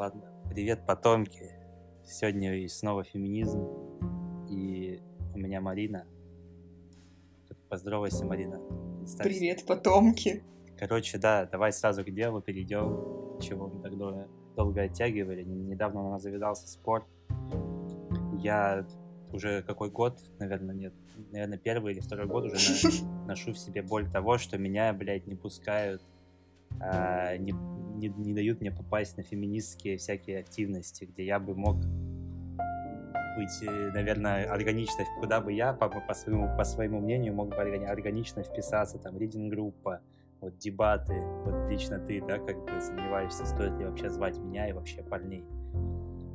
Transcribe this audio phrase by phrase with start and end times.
[0.00, 0.22] ладно.
[0.48, 1.52] Привет, потомки.
[2.06, 3.68] Сегодня снова феминизм.
[4.48, 4.98] И
[5.34, 6.06] у меня Марина.
[7.68, 8.58] Поздоровайся, Марина.
[9.00, 9.30] Представься.
[9.30, 10.42] Привет, потомки.
[10.78, 13.38] Короче, да, давай сразу к делу перейдем.
[13.42, 14.26] Чего мы так долго,
[14.56, 15.42] долго оттягивали.
[15.42, 17.06] Недавно у нас завязался спор.
[18.38, 18.86] Я
[19.34, 20.94] уже какой год, наверное, нет,
[21.30, 22.56] наверное, первый или второй год уже
[23.26, 26.00] ношу в себе боль того, что меня, блядь, не пускают
[26.78, 27.52] а, не,
[28.00, 31.76] не, не дают мне попасть на феминистские всякие активности, где я бы мог
[33.36, 37.56] быть, э, наверное, органично, куда бы я, по, по, своему, по своему мнению, мог бы
[37.56, 40.00] органично вписаться, там, ридинг-группа,
[40.40, 44.72] вот дебаты, вот лично ты, да, как бы сомневаешься, стоит ли вообще звать меня и
[44.72, 45.44] вообще парней.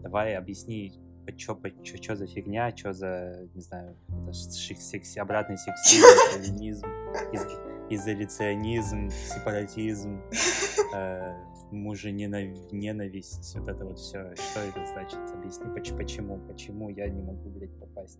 [0.03, 0.93] Давай объясни,
[1.37, 6.85] что за фигня, что за, не знаю, это секси, обратный сексизм, феминизм,
[7.31, 7.45] из,
[7.89, 10.21] изоляционизм, сепаратизм,
[10.93, 11.33] э,
[11.71, 14.33] мужененависть, вот это вот все.
[14.35, 15.19] Что это значит?
[15.33, 15.65] Объясни,
[15.97, 18.19] почему, почему я не могу, блядь, попасть?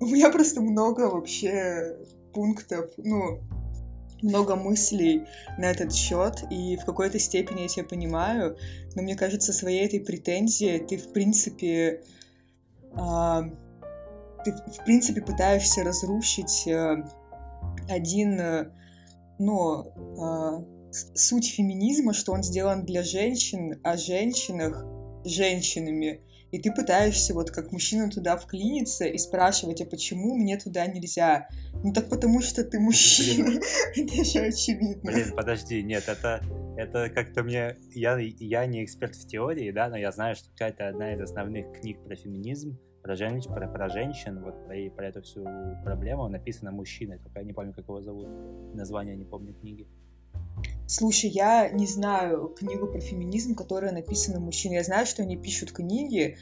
[0.00, 1.96] У меня просто много вообще
[2.32, 3.40] пунктов, ну,
[4.22, 5.26] много мыслей
[5.58, 8.56] на этот счет, и в какой-то степени я тебя понимаю,
[8.94, 12.02] но мне кажется, своей этой претензией ты, в принципе,
[12.92, 13.40] э,
[14.44, 17.04] ты, в принципе, пытаешься разрушить э,
[17.88, 18.70] один, э,
[19.38, 24.84] ну, э, суть феминизма, что он сделан для женщин, о женщинах
[25.24, 26.22] женщинами.
[26.50, 31.48] И ты пытаешься вот как мужчина туда вклиниться и спрашивать, а почему мне туда нельзя?
[31.84, 33.60] Ну так потому что ты мужчина.
[33.96, 35.12] Это же очевидно.
[35.12, 36.42] Блин, подожди, нет, это,
[36.76, 37.76] это как-то мне...
[37.94, 41.80] Я, я не эксперт в теории, да, но я знаю, что какая-то одна из основных
[41.80, 45.44] книг про феминизм про, женщ, про, про женщин, вот про, про эту всю
[45.84, 48.28] проблему написано мужчиной, только я не помню, как его зовут,
[48.74, 49.86] название не помню книги.
[50.90, 54.78] Слушай, я не знаю книгу про феминизм, которая написана мужчиной.
[54.78, 56.36] Я знаю, что они пишут книги,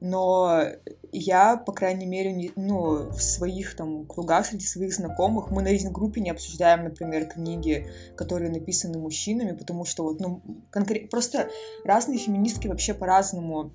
[0.00, 0.64] но
[1.12, 5.68] я, по крайней мере, не, ну, в своих там кругах, среди своих знакомых, мы на
[5.68, 11.50] рейтинг-группе не обсуждаем, например, книги, которые написаны мужчинами, потому что вот, ну, конкретно, просто
[11.84, 13.70] разные феминистки вообще по-разному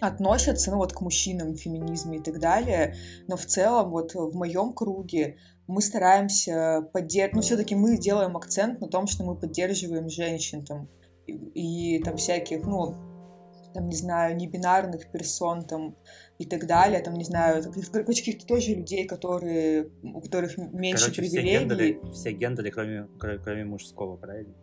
[0.00, 2.96] относятся, ну вот к мужчинам, феминизме и так далее,
[3.28, 5.36] но в целом вот в моем круге
[5.66, 10.88] мы стараемся поддерживать, ну все-таки мы делаем акцент на том, что мы поддерживаем женщин там
[11.26, 12.94] и, и там всяких, ну
[13.72, 15.96] там, не знаю, небинарных персон там
[16.38, 21.48] и так далее, там, не знаю, каких-то тоже людей, которые, у которых меньше короче, привилегий.
[21.48, 24.54] Все гендеры, все гендеры кроме, кроме, кроме мужского, правильно?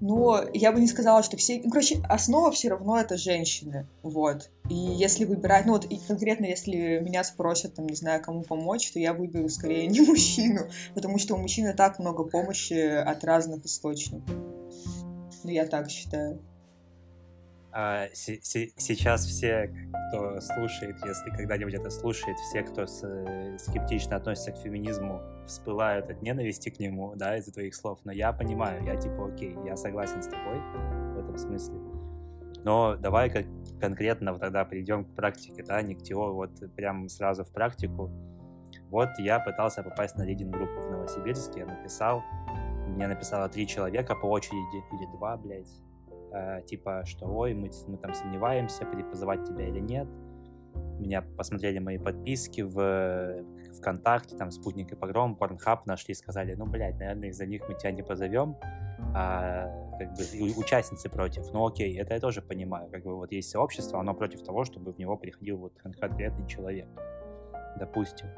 [0.00, 1.60] Но я бы не сказала, что все...
[1.62, 4.50] Ну, короче, основа все равно это женщины, вот.
[4.68, 8.90] И если выбирать, ну вот и конкретно если меня спросят, там, не знаю, кому помочь,
[8.92, 13.64] то я выберу скорее не мужчину, потому что у мужчины так много помощи от разных
[13.64, 14.28] источников.
[15.44, 16.40] Ну, я так считаю
[18.14, 19.70] сейчас все,
[20.08, 26.22] кто слушает, если когда-нибудь это слушает, все, кто э, скептично относится к феминизму, всплывают от
[26.22, 27.98] ненависти к нему, да, из-за твоих слов.
[28.04, 30.58] Но я понимаю, я типа, окей, я согласен с тобой
[31.14, 31.76] в этом смысле.
[32.64, 33.44] Но давай как
[33.78, 38.10] конкретно тогда перейдем к практике, да, не к теории, вот прям сразу в практику.
[38.88, 42.22] Вот я пытался попасть на рейдинг-группу в Новосибирске, я написал,
[42.86, 45.68] мне написало три человека по очереди, или два, блядь,
[46.36, 50.06] э, типа, что ой, мы, мы там сомневаемся, позывать тебя или нет.
[50.98, 53.44] Меня посмотрели мои подписки в
[53.78, 57.92] ВКонтакте, там, Спутник и Погром, Порнхаб нашли сказали, ну, блядь, наверное, из-за них мы тебя
[57.92, 58.56] не позовем,
[59.14, 59.66] а,
[59.98, 60.22] как бы,
[60.58, 61.52] участницы против.
[61.52, 64.92] Ну, окей, это я тоже понимаю, как бы, вот есть сообщество, оно против того, чтобы
[64.92, 66.88] в него приходил вот конкретный человек,
[67.78, 68.28] допустим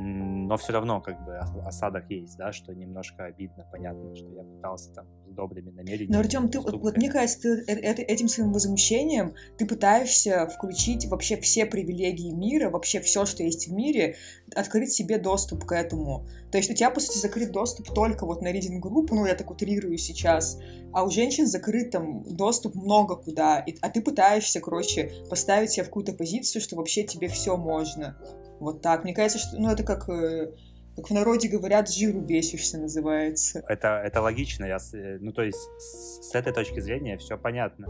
[0.00, 4.92] но все равно как бы осадок есть, да, что немножко обидно, понятно, что я пытался
[4.92, 6.12] там с добрыми намерениями.
[6.12, 11.06] Но, Артем, ты, вот, мне кажется, ты э, э, этим своим возмущением ты пытаешься включить
[11.06, 14.16] вообще все привилегии мира, вообще все, что есть в мире,
[14.54, 16.26] открыть себе доступ к этому.
[16.50, 19.50] То есть у тебя, по сути, закрыт доступ только вот на ридинг-группу, ну, я так
[19.50, 20.58] утрирую сейчас,
[20.92, 25.84] а у женщин закрыт там доступ много куда, и, а ты пытаешься, короче, поставить себя
[25.84, 28.16] в какую-то позицию, что вообще тебе все можно.
[28.60, 29.04] Вот так.
[29.04, 30.52] Мне кажется, что ну, это как, э,
[30.96, 33.62] как в народе говорят, жиру бесишься называется.
[33.68, 34.64] Это, это логично.
[34.64, 37.88] Я, э, ну, то есть, с, этой точки зрения все понятно.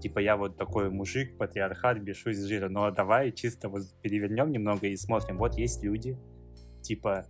[0.00, 2.68] Типа, я вот такой мужик, патриархат, бешусь с жира.
[2.68, 5.38] Но давай чисто вот перевернем немного и смотрим.
[5.38, 6.16] Вот есть люди,
[6.82, 7.26] типа,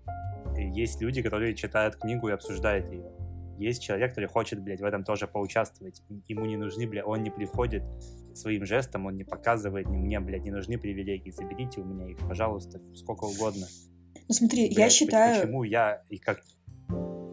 [0.56, 3.10] есть люди, которые читают книгу и обсуждают ее.
[3.58, 6.02] Есть человек, который хочет, блядь, в этом тоже поучаствовать.
[6.26, 7.82] Ему не нужны, блядь, он не приходит
[8.34, 11.30] своим жестом, он не показывает мне, блядь, не нужны привилегии.
[11.30, 13.66] Заберите у меня их, пожалуйста, сколько угодно.
[14.28, 15.40] Ну смотри, блядь, я считаю...
[15.40, 16.40] Почему я и как...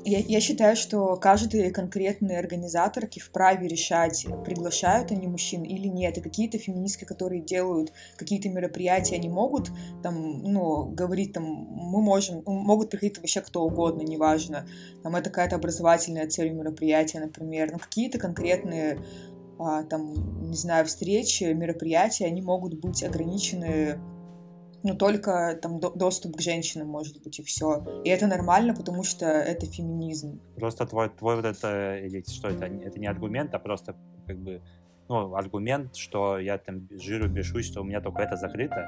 [0.03, 6.17] я, я считаю, что каждый конкретный организаторки вправе решать, приглашают они мужчин или нет.
[6.17, 9.71] И какие-то феминистки, которые делают какие-то мероприятия, они могут
[10.03, 14.67] там, ну, говорить там, мы можем, могут приходить вообще кто угодно, неважно.
[15.03, 17.71] Там это какая-то образовательная цель мероприятия, например.
[17.71, 18.99] Но какие-то конкретные
[19.59, 23.99] а, там, не знаю, встречи, мероприятия, они могут быть ограничены
[24.83, 27.83] ну, только там до доступ к женщинам может быть и все.
[28.03, 30.39] И это нормально, потому что это феминизм.
[30.55, 33.95] Просто твой, твой вот это, или что это, это не аргумент, а просто
[34.25, 34.61] как бы,
[35.07, 38.87] ну, аргумент, что я там жиру бешусь, что у меня только это закрыто,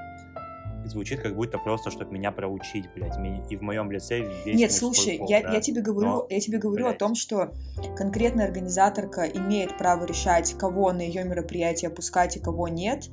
[0.85, 3.17] звучит как будто просто, чтобы меня проучить, блядь,
[3.49, 5.53] и в моем лице весь Нет, слушай, пол, я, да?
[5.53, 6.95] я тебе говорю, Но, я тебе говорю блядь.
[6.95, 7.53] о том, что
[7.95, 13.09] конкретная организаторка имеет право решать, кого на ее мероприятие пускать и кого нет,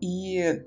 [0.00, 0.64] и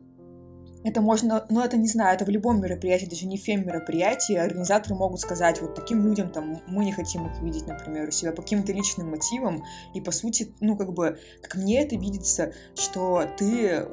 [0.88, 5.20] это можно, ну это не знаю, это в любом мероприятии, даже не фем-мероприятии, организаторы могут
[5.20, 8.72] сказать вот таким людям, там, мы не хотим их видеть, например, у себя по каким-то
[8.74, 9.64] личным мотивам,
[9.94, 13.88] и по сути, ну как бы, как мне это видится, что ты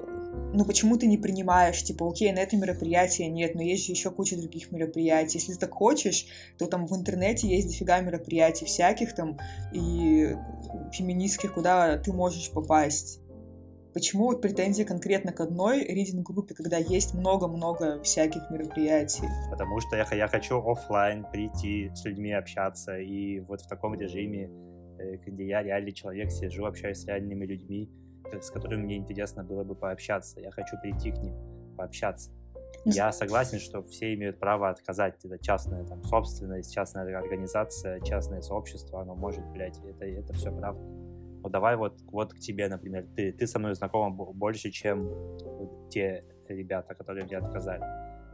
[0.52, 4.10] ну почему ты не принимаешь, типа, окей, на это мероприятие нет, но есть же еще
[4.10, 5.38] куча других мероприятий.
[5.38, 6.26] Если ты так хочешь,
[6.58, 9.38] то там в интернете есть дофига мероприятий всяких там
[9.72, 10.36] и
[10.92, 13.20] феминистских, куда ты можешь попасть.
[13.94, 19.22] Почему вот претензии конкретно к одной ридинг-группе, когда есть много-много всяких мероприятий?
[19.52, 24.50] Потому что я, я хочу офлайн прийти с людьми общаться, и вот в таком режиме,
[24.98, 27.88] э, где я реальный человек, сижу, общаюсь с реальными людьми,
[28.32, 30.40] с которыми мне интересно было бы пообщаться.
[30.40, 31.36] Я хочу прийти к ним,
[31.76, 32.32] пообщаться.
[32.84, 35.24] Ну, я согласен, что все имеют право отказать.
[35.24, 41.03] Это частная там, собственность, частная организация, частное сообщество, оно может, блядь, это, это все правда
[41.44, 45.10] вот давай вот, вот к тебе, например, ты, ты со мной знакома больше, чем
[45.90, 47.84] те ребята, которые мне отказали.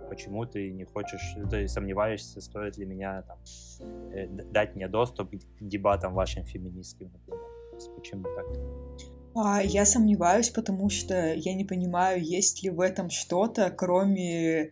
[0.08, 3.38] Почему ты не хочешь, ты сомневаешься, стоит ли меня там,
[4.12, 7.44] э, дать мне доступ к дебатам вашим феминистским, например?
[7.96, 8.46] Почему так?
[9.34, 14.70] А, я сомневаюсь, потому что я не понимаю, есть ли в этом что-то, кроме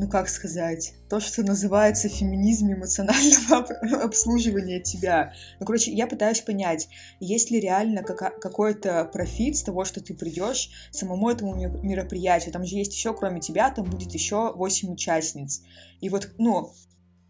[0.00, 3.58] ну как сказать, то, что называется феминизм эмоционального
[4.02, 5.34] обслуживания тебя.
[5.60, 6.88] Ну, короче, я пытаюсь понять,
[7.20, 12.50] есть ли реально какой-то профит с того, что ты придешь самому этому мероприятию.
[12.50, 15.60] Там же есть еще, кроме тебя, там будет еще 8 участниц.
[16.00, 16.72] И вот, ну,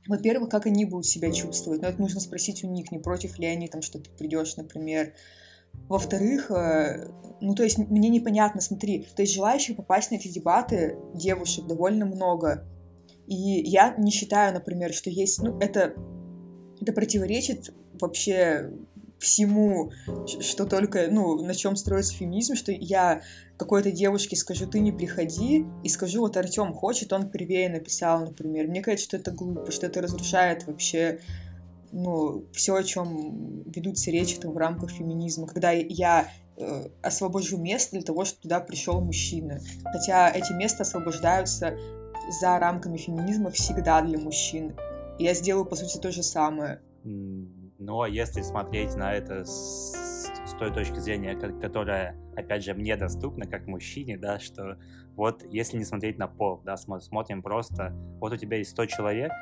[0.06, 1.82] во-первых, как они будут себя чувствовать?
[1.82, 5.12] Ну, это нужно спросить у них, не против ли они там, что ты придешь, например,
[5.88, 7.08] во-вторых, э,
[7.40, 12.06] ну, то есть мне непонятно, смотри, то есть желающих попасть на эти дебаты девушек довольно
[12.06, 12.64] много.
[13.26, 15.94] И я не считаю, например, что есть, ну, это,
[16.80, 18.72] это противоречит вообще
[19.20, 19.92] всему,
[20.26, 23.22] что только, ну, на чем строится феминизм, что я
[23.56, 28.66] какой-то девушке скажу, ты не приходи, и скажу, вот Артем хочет, он первее написал, например.
[28.66, 31.20] Мне кажется, что это глупо, что это разрушает вообще
[31.92, 37.92] ну, все, о чем ведутся речи там, в рамках феминизма, когда я э, освобожу место
[37.92, 39.60] для того, чтобы туда пришел мужчина.
[39.84, 41.76] Хотя эти места освобождаются
[42.40, 44.76] за рамками феминизма всегда для мужчин.
[45.18, 46.80] И я сделаю, по сути, то же самое.
[47.02, 49.92] Ну, а если смотреть на это с,
[50.46, 54.76] с той точки зрения, которая, опять же, мне доступна как мужчине, да, что
[55.16, 59.32] вот если не смотреть на пол, да, смотрим просто, вот у тебя есть 100 человек,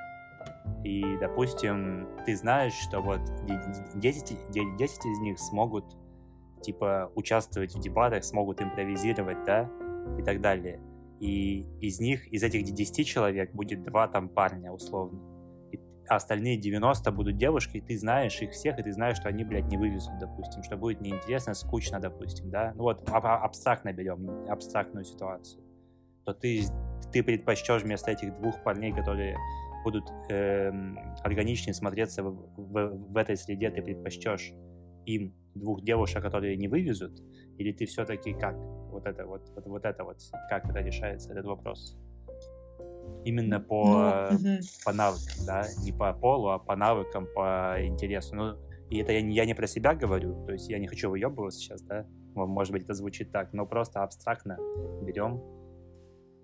[0.85, 3.21] и, допустим, ты знаешь, что вот
[3.95, 5.85] 10, 10 из них смогут,
[6.63, 9.71] типа, участвовать в дебатах, смогут импровизировать, да,
[10.19, 10.81] и так далее.
[11.21, 15.21] И из них, из этих 10 человек будет два там парня, условно.
[15.73, 19.45] И остальные 90 будут девушки, и ты знаешь их всех, и ты знаешь, что они,
[19.45, 22.73] блядь, не вывезут, допустим, что будет неинтересно, скучно, допустим, да.
[22.77, 25.63] Ну вот, абстрактно берем, абстрактную ситуацию.
[26.25, 26.63] То ты,
[27.13, 29.37] ты предпочтешь вместо этих двух парней, которые
[29.85, 30.71] будут э,
[31.23, 34.53] органичнее смотреться в, в, в этой среде, ты предпочтешь
[35.07, 37.21] им двух девушек, которые не вывезут,
[37.59, 38.57] или ты все-таки как?
[38.57, 40.19] Вот это вот, вот, вот это вот,
[40.49, 41.97] как это решается, этот вопрос?
[43.25, 48.37] Именно по, ну, по навыкам, да, не по полу, а по навыкам, по интересу.
[48.37, 48.57] Ну,
[48.91, 51.59] и это я не, я не про себя говорю, то есть я не хочу выебываться
[51.59, 54.57] сейчас, да, может быть, это звучит так, но просто абстрактно
[55.03, 55.43] берем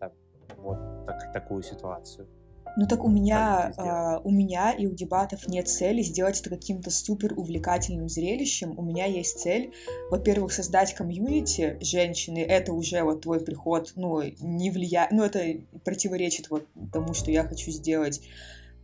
[0.00, 0.12] так,
[0.56, 2.28] вот так, такую ситуацию.
[2.76, 6.90] Ну так у меня, а, у меня и у дебатов нет цели сделать это каким-то
[6.90, 8.76] супер увлекательным зрелищем.
[8.76, 9.72] У меня есть цель,
[10.10, 12.38] во-первых, создать комьюнити женщины.
[12.38, 17.44] Это уже вот твой приход, ну не влияет, ну это противоречит вот тому, что я
[17.44, 18.20] хочу сделать.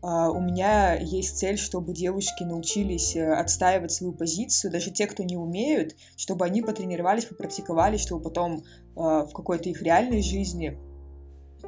[0.02, 5.22] Uh, у меня есть цель, чтобы девушки научились э, отстаивать свою позицию, даже те, кто
[5.22, 8.64] не умеют, чтобы они потренировались, попрактиковались, чтобы потом
[8.96, 10.78] uh, в какой-то их реальной жизни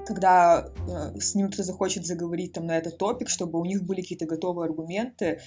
[0.07, 4.01] когда э, с ним кто-то захочет заговорить там на этот топик, чтобы у них были
[4.01, 5.41] какие-то готовые аргументы,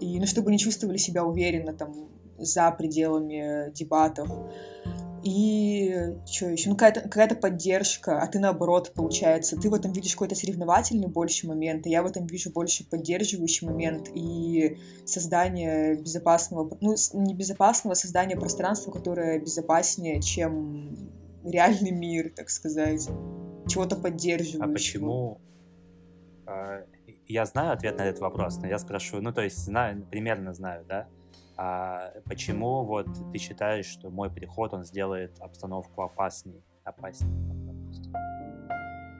[0.00, 4.28] и ну, чтобы они чувствовали себя уверенно там за пределами дебатов.
[5.22, 6.70] И что еще?
[6.70, 9.56] Ну, какая-то какая поддержка, а ты наоборот, получается.
[9.56, 13.66] Ты в этом видишь какой-то соревновательный больше момент, а я в этом вижу больше поддерживающий
[13.66, 20.96] момент и создание безопасного, ну, не безопасного, создание пространства, которое безопаснее, чем
[21.44, 23.06] реальный мир, так сказать.
[23.70, 24.64] Чего-то поддерживающего.
[24.64, 25.40] А почему?
[26.46, 26.84] А,
[27.26, 30.84] я знаю ответ на этот вопрос, но я спрошу, ну, то есть знаю, примерно знаю,
[30.88, 31.06] да?
[31.56, 37.30] А почему вот ты считаешь, что мой приход, он сделает обстановку опасней, опасней?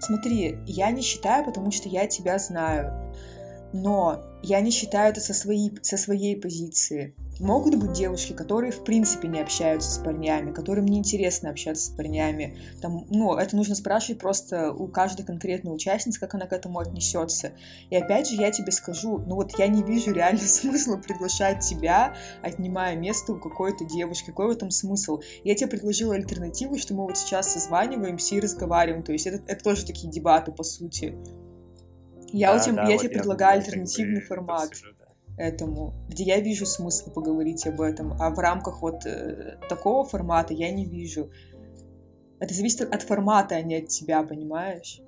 [0.00, 3.14] Смотри, я не считаю, потому что я тебя знаю.
[3.72, 7.14] Но я не считаю это со своей, со своей позиции.
[7.40, 11.88] Могут быть девушки, которые в принципе не общаются с парнями, которым не интересно общаться с
[11.88, 12.58] парнями.
[12.82, 17.52] Там, ну, это нужно спрашивать просто у каждой конкретной участницы, как она к этому отнесется.
[17.88, 22.14] И опять же, я тебе скажу, ну вот я не вижу реально смысла приглашать тебя,
[22.42, 24.26] отнимая место у какой-то девушки.
[24.26, 25.22] Какой в этом смысл?
[25.42, 29.02] Я тебе предложила альтернативу, что мы вот сейчас созваниваемся и разговариваем.
[29.02, 31.16] То есть это, это тоже такие дебаты, по сути.
[32.32, 34.99] Я, да, да, я вот тебе я предлагаю альтернативный формат сижу, да.
[35.40, 40.52] Этому, где я вижу смысл поговорить об этом, а в рамках вот э, такого формата
[40.52, 41.30] я не вижу.
[42.38, 45.00] Это зависит от формата, а не от тебя, понимаешь?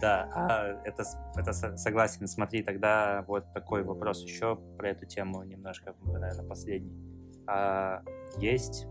[0.00, 1.04] Да, а это,
[1.36, 2.26] это согласен.
[2.26, 6.96] Смотри, тогда вот такой вопрос еще про эту тему немножко, наверное, последний.
[7.46, 8.02] А,
[8.38, 8.86] есть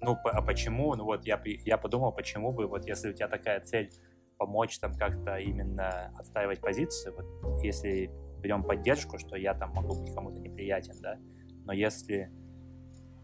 [0.00, 3.60] ну, а почему, ну вот я, я подумал, почему бы, вот если у тебя такая
[3.60, 3.90] цель
[4.38, 10.14] помочь там как-то именно отстаивать позицию, вот если берем поддержку, что я там могу быть
[10.14, 11.18] кому-то неприятен, да,
[11.64, 12.30] но если,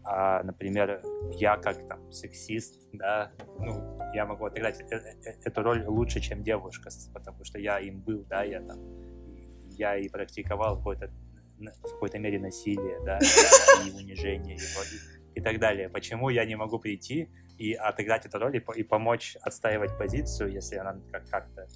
[0.03, 5.85] а, например, я как там сексист, да, ну, я могу отыграть э, э, эту роль
[5.87, 8.77] лучше, чем девушка, потому что я им был, да, я там,
[9.71, 11.11] я и практиковал какое-то
[11.57, 13.17] в какой-то мере насилие, да,
[13.85, 14.81] и унижение его,
[15.33, 15.89] и так далее.
[15.89, 20.75] Почему я не могу прийти и отыграть эту роль и, и помочь отстаивать позицию, если
[20.75, 21.67] она как- как-то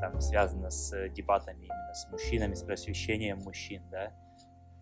[0.00, 4.12] там связана с дебатами именно с мужчинами, с просвещением мужчин, да?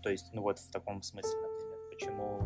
[0.02, 2.38] То есть, ну вот в таком смысле, например, почему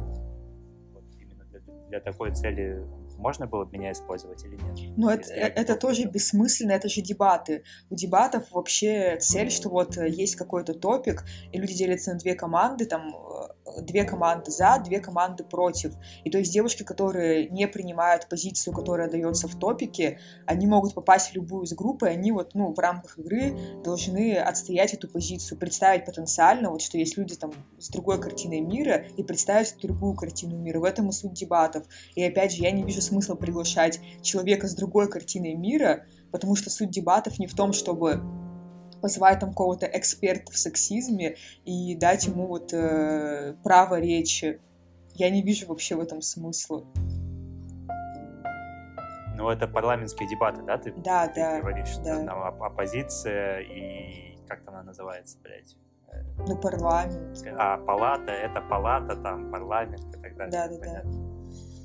[0.93, 2.85] вот именно для, для такой цели
[3.17, 4.97] можно было бы меня использовать или нет?
[4.97, 7.65] Ну, это, это тоже бессмысленно, это же дебаты.
[7.89, 12.85] У дебатов вообще цель, что вот есть какой-то топик, и люди делятся на две команды,
[12.85, 13.15] там
[13.83, 15.95] две команды за, две команды против.
[16.25, 21.31] И то есть девушки, которые не принимают позицию, которая дается в топике, они могут попасть
[21.31, 25.59] в любую из групп, и они вот, ну, в рамках игры должны отстоять эту позицию,
[25.59, 30.57] представить потенциально, вот что есть люди там с другой картиной мира, и представить другую картину
[30.57, 30.81] мира.
[30.81, 31.85] В этом и суть дебатов.
[32.15, 36.71] И опять же, я не вижу смысла приглашать человека с другой картиной мира, потому что
[36.71, 38.21] суть дебатов не в том, чтобы
[39.07, 44.61] позвать там какого-то эксперта в сексизме и дать ему вот э, право речи.
[45.15, 46.85] Я не вижу вообще в этом смысла.
[49.37, 50.77] Ну, это парламентские дебаты, да?
[50.77, 51.61] Ты, да, ты да.
[51.61, 52.25] говоришь, что да.
[52.25, 55.77] там оппозиция и как там она называется, блядь?
[56.39, 57.39] Ну, парламент.
[57.57, 60.51] А, палата, это палата, там, парламент и так далее.
[60.51, 61.13] Да, да, Понятно.
[61.13, 61.19] да.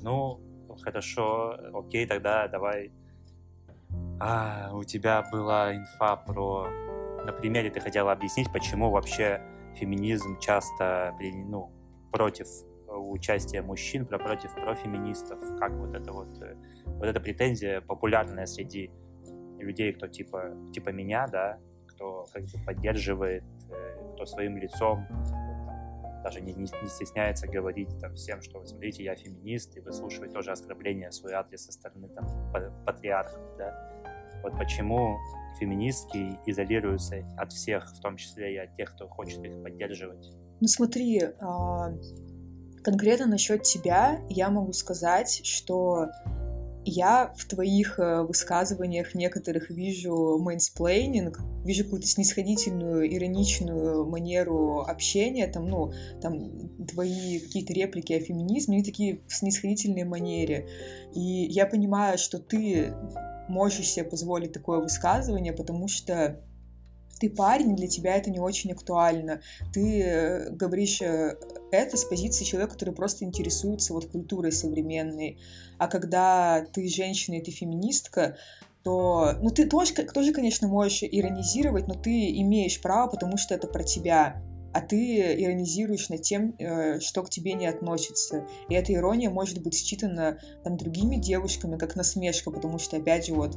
[0.02, 0.40] Ну,
[0.82, 2.90] хорошо, окей, тогда давай.
[4.18, 6.66] А, у тебя была инфа про
[7.24, 9.40] на примере ты хотела объяснить, почему вообще
[9.76, 11.70] феминизм часто ну,
[12.10, 12.46] против
[12.88, 18.90] участия мужчин, против профеминистов, как вот это вот, э, вот эта претензия популярная среди
[19.58, 25.06] людей, кто типа, типа меня, да, кто как бы поддерживает, э, кто своим лицом
[26.22, 30.52] даже не, не, не стесняется говорить там всем, что смотрите, я феминист, и выслушивать тоже
[30.52, 32.26] оскорбления в свой адрес со стороны там
[32.84, 34.01] патриархов, да.
[34.42, 35.18] Вот почему
[35.58, 40.30] феминистки изолируются от всех, в том числе и от тех, кто хочет их поддерживать?
[40.60, 41.92] Ну смотри, а,
[42.82, 46.08] конкретно насчет тебя я могу сказать, что
[46.84, 55.68] я в твоих э, высказываниях некоторых вижу mansplaining, вижу какую-то снисходительную, ироничную манеру общения, там,
[55.68, 60.68] ну, там, твои какие-то реплики о феминизме, они такие в снисходительной манере.
[61.14, 62.94] И я понимаю, что ты
[63.48, 66.40] можешь себе позволить такое высказывание, потому что
[67.22, 69.42] ты парень, для тебя это не очень актуально.
[69.72, 71.36] Ты э, говоришь э,
[71.70, 75.38] это с позиции человека, который просто интересуется вот культурой современной.
[75.78, 78.38] А когда ты женщина и ты феминистка,
[78.82, 83.68] то, ну, ты тоже, тоже, конечно, можешь иронизировать, но ты имеешь право, потому что это
[83.68, 84.42] про тебя.
[84.74, 88.48] а ты иронизируешь над тем, э, что к тебе не относится.
[88.68, 93.34] И эта ирония может быть считана там другими девушками как насмешка, потому что, опять же,
[93.34, 93.56] вот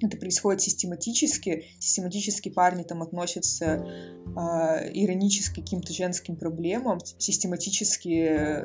[0.00, 3.86] это происходит систематически, систематически парни там относятся
[4.26, 8.64] э, иронически к каким-то женским проблемам, систематически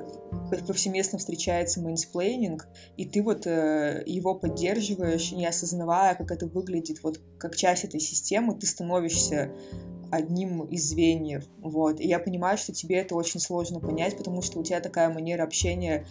[0.65, 7.21] повсеместно встречается mansplaining, и ты вот э, его поддерживаешь, не осознавая, как это выглядит, вот
[7.37, 9.51] как часть этой системы, ты становишься
[10.11, 14.59] одним из звеньев, вот, и я понимаю, что тебе это очень сложно понять, потому что
[14.59, 16.07] у тебя такая манера общения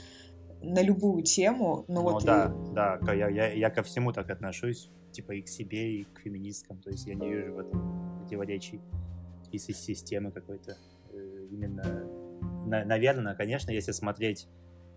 [0.62, 2.24] на любую тему, но ну, вот...
[2.24, 2.74] да, и...
[2.74, 6.78] да, я, я, я ко всему так отношусь, типа и к себе, и к феминисткам,
[6.78, 8.80] то есть я не вижу в этом противоречий
[9.52, 10.76] из системы какой-то.
[11.12, 11.82] Э, именно,
[12.66, 14.46] на, наверное, конечно, если смотреть,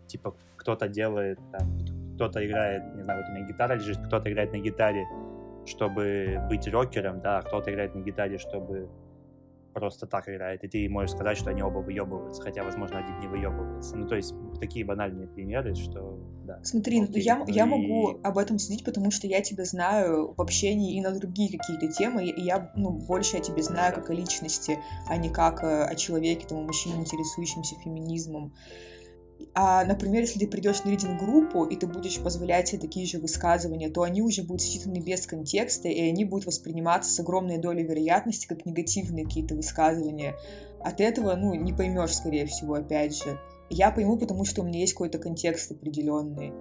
[0.08, 1.80] типа, кто-то делает, там,
[2.15, 5.06] кто-то играет, не знаю, вот у меня гитара лежит, кто-то играет на гитаре,
[5.65, 8.89] чтобы быть рокером, да, а кто-то играет на гитаре, чтобы
[9.73, 13.27] просто так играет, и ты можешь сказать, что они оба выебываются, хотя, возможно, один не
[13.27, 13.95] выебывается.
[13.95, 16.59] Ну, то есть, такие банальные примеры, что, да.
[16.63, 17.67] Смотри, окей, я, ну я и...
[17.67, 21.87] могу об этом судить, потому что я тебя знаю в общении и на другие какие-то
[21.87, 25.83] темы, и я, ну, больше я тебя знаю как о личности, а не как э,
[25.83, 28.53] о человеке, там, о мужчине, интересующемся феминизмом.
[29.53, 33.89] А, например, если ты придешь на ридинг-группу, и ты будешь позволять себе такие же высказывания,
[33.89, 38.48] то они уже будут считаны без контекста, и они будут восприниматься с огромной долей вероятности
[38.48, 40.36] как негативные какие-то высказывания.
[40.83, 43.39] От этого, ну, не поймешь, скорее всего, опять же.
[43.69, 46.51] Я пойму, потому что у меня есть какой-то контекст определенный.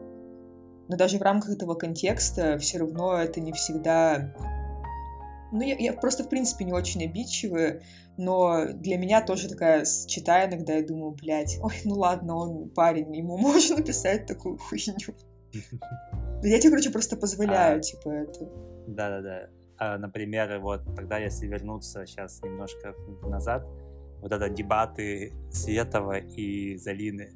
[0.89, 4.35] Но даже в рамках этого контекста все равно это не всегда
[5.53, 7.83] ну, я, я просто, в принципе, не очень обидчивая,
[8.17, 13.15] но для меня тоже такая, читая иногда, я думаю, блядь, ой, ну ладно, он парень,
[13.17, 15.15] ему можно написать такую хуйню.
[16.43, 18.49] Я тебе, короче, просто позволяю, а, типа, это.
[18.87, 19.51] Да-да-да.
[19.79, 23.67] А, например, вот тогда, если вернуться сейчас немножко назад,
[24.21, 27.33] вот это дебаты Светова и Залины.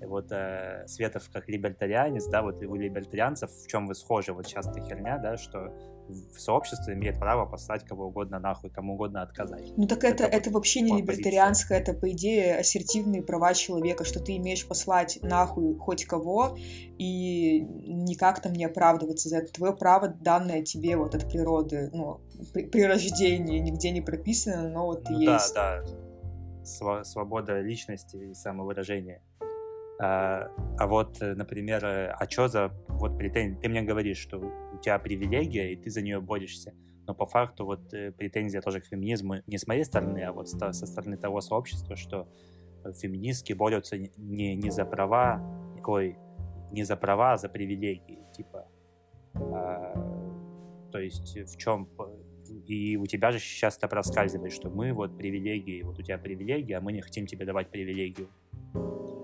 [0.00, 4.80] Вот э, Светов как либертарианец, да, вот у либертарианцев в чем вы схожи, вот часто
[4.80, 5.72] херня, да, что
[6.12, 9.72] в сообществе имеет право послать кого угодно нахуй, кому угодно отказать.
[9.76, 14.20] Ну так это, это, это вообще не либертарианское, это, по идее, ассертивные права человека, что
[14.20, 16.56] ты имеешь послать нахуй хоть кого
[16.98, 19.52] и никак там не оправдываться за это.
[19.52, 22.20] Твое право, данное тебе вот от природы, ну,
[22.52, 25.54] при, при рождении нигде не прописано, но вот ну, есть.
[25.54, 27.04] Да, да.
[27.04, 29.20] Свобода личности и самовыражения.
[30.00, 30.48] А,
[30.78, 33.58] а вот, например, а что за вот претензии?
[33.60, 34.38] Ты мне говоришь, что
[34.82, 36.74] тебя привилегия, и ты за нее борешься.
[37.06, 40.48] Но по факту вот э, претензия тоже к феминизму не с моей стороны, а вот
[40.48, 42.28] со стороны того сообщества, что
[43.00, 45.40] феминистки борются не, не за права,
[45.86, 46.16] ой,
[46.70, 48.68] не за права, а за привилегии, типа.
[49.34, 49.94] А,
[50.90, 51.88] то есть в чем
[52.66, 56.72] и у тебя же сейчас это проскальзывает, что мы вот привилегии, вот у тебя привилегии,
[56.72, 58.28] а мы не хотим тебе давать привилегию.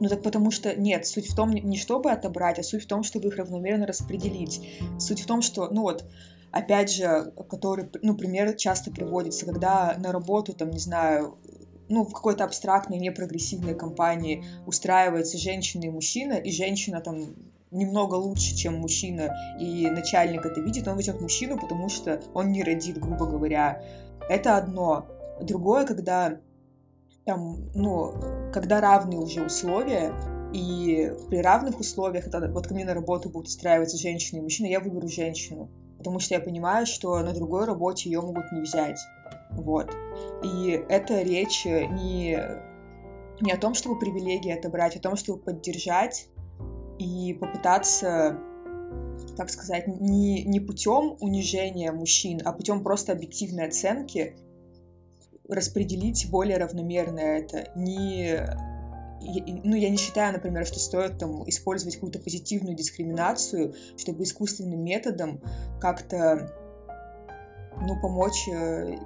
[0.01, 3.03] Ну так потому что нет, суть в том не чтобы отобрать, а суть в том,
[3.03, 4.61] чтобы их равномерно распределить.
[4.99, 6.05] Суть в том, что, ну вот,
[6.51, 11.37] опять же, который, ну, пример часто приводится, когда на работу, там, не знаю,
[11.89, 17.35] ну, в какой-то абстрактной, непрогрессивной компании устраивается женщина и мужчина, и женщина там
[17.71, 22.63] немного лучше, чем мужчина, и начальник это видит, он возьмет мужчину, потому что он не
[22.63, 23.83] родит, грубо говоря.
[24.29, 25.07] Это одно.
[25.41, 26.39] Другое, когда
[27.25, 28.15] там, ну,
[28.53, 30.13] когда равные уже условия,
[30.53, 34.67] и при равных условиях, когда вот ко мне на работу будут устраиваться женщины и мужчины,
[34.67, 38.99] я выберу женщину, потому что я понимаю, что на другой работе ее могут не взять.
[39.51, 39.95] Вот.
[40.43, 42.43] И это речь не,
[43.41, 46.29] не о том, чтобы привилегии отобрать, а о том, чтобы поддержать
[46.99, 48.39] и попытаться
[49.37, 54.37] как сказать, не, не путем унижения мужчин, а путем просто объективной оценки
[55.49, 57.71] распределить более равномерно это.
[57.77, 58.45] Не,
[59.65, 65.41] ну, я не считаю, например, что стоит там использовать какую-то позитивную дискриминацию, чтобы искусственным методом
[65.81, 66.53] как-то
[67.81, 68.97] ну, помочь э,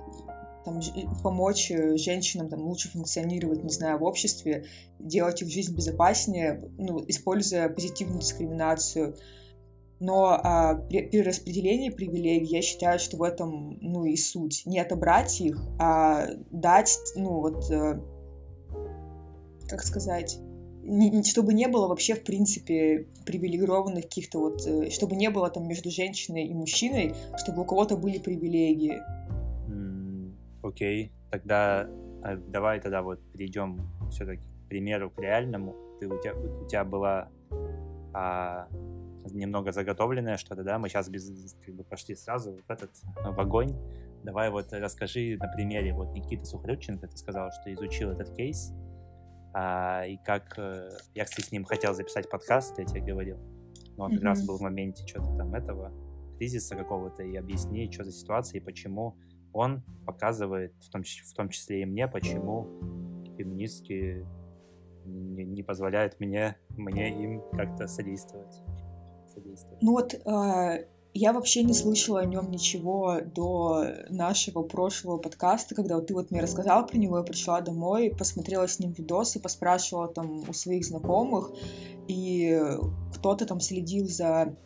[0.64, 0.80] там,
[1.22, 4.66] помочь женщинам там, лучше функционировать, не знаю, в обществе,
[4.98, 9.16] делать их жизнь безопаснее, ну, используя позитивную дискриминацию.
[10.00, 14.62] Но а, при, при распределении привилегий я считаю, что в этом, ну, и суть.
[14.66, 18.00] Не отобрать их, а дать, ну, вот, э,
[19.68, 20.40] как сказать,
[20.82, 25.68] не, чтобы не было вообще, в принципе, привилегированных каких-то вот, э, чтобы не было там
[25.68, 29.00] между женщиной и мужчиной, чтобы у кого-то были привилегии.
[30.72, 31.88] Окей, тогда
[32.22, 33.80] а, давай тогда вот перейдем
[34.10, 35.76] все-таки к примеру, к реальному.
[36.00, 37.28] Ты, у, тебя, у тебя была
[38.14, 38.68] а,
[39.30, 42.90] немного заготовленное что-то, да, мы сейчас без, как бы пошли сразу в этот
[43.22, 43.76] в огонь,
[44.22, 45.92] Давай вот расскажи на примере.
[45.92, 48.72] Вот Никиты Сухорюченко, ты сказал, что изучил этот кейс,
[49.52, 50.58] а, и как...
[50.58, 53.38] Э, я, кстати, с ним хотел записать подкаст, я тебе говорил,
[53.96, 54.14] но он mm-hmm.
[54.14, 55.92] как раз был в моменте что-то там этого
[56.38, 59.16] кризиса какого-то, и объясни, что за ситуация, и почему
[59.52, 62.68] он показывает, в том, в том числе и мне, почему
[63.36, 64.26] феминистки
[65.04, 68.54] не, не позволяют мне, мне им как-то содействовать.
[69.32, 69.82] содействовать.
[69.82, 75.96] Ну вот э, я вообще не слышала о нем ничего до нашего прошлого подкаста, когда
[75.96, 80.08] вот ты вот мне рассказала про него, я пришла домой, посмотрела с ним видосы, поспрашивала
[80.08, 81.50] там у своих знакомых,
[82.08, 82.58] и
[83.14, 84.56] кто-то там следил за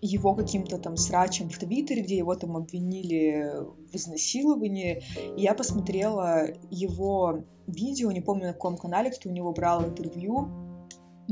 [0.00, 3.52] его каким-то там срачем в Твиттере, где его там обвинили
[3.90, 5.02] в изнасиловании.
[5.36, 10.48] И я посмотрела его видео, не помню на каком канале, кто у него брал интервью,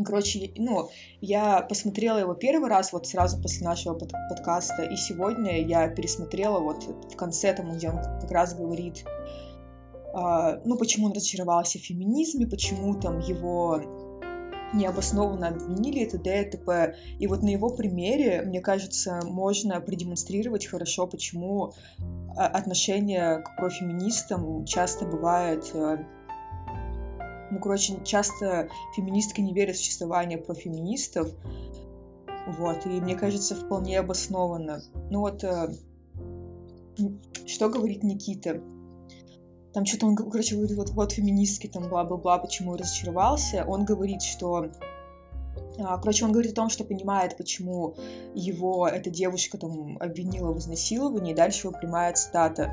[0.03, 0.89] Короче, ну,
[1.21, 6.59] я посмотрела его первый раз вот сразу после нашего под подкаста, и сегодня я пересмотрела
[6.59, 11.83] вот в конце там, где он как раз говорит, э, ну, почему он разочаровался в
[11.83, 13.81] феминизме, почему там его
[14.75, 16.43] необоснованно обвинили и т.д.
[16.43, 16.97] и т.п.
[17.19, 21.73] И вот на его примере, мне кажется, можно продемонстрировать хорошо, почему
[22.37, 25.99] а, отношение к профеминистам часто бывает э,
[27.51, 31.31] ну, короче, часто феминистки не верят в существование профеминистов,
[32.47, 34.83] вот, и мне кажется, вполне обоснованно.
[35.11, 35.73] Ну вот, э,
[37.47, 38.61] что говорит Никита?
[39.75, 43.65] Там что-то он, короче, говорит, вот, вот феминистки, там, бла-бла-бла, почему разочаровался.
[43.67, 44.71] Он говорит, что
[45.79, 47.97] а, Короче, он говорит о том, что понимает, почему
[48.35, 52.73] его эта девушка там обвинила в изнасиловании, дальше его прямая цитата.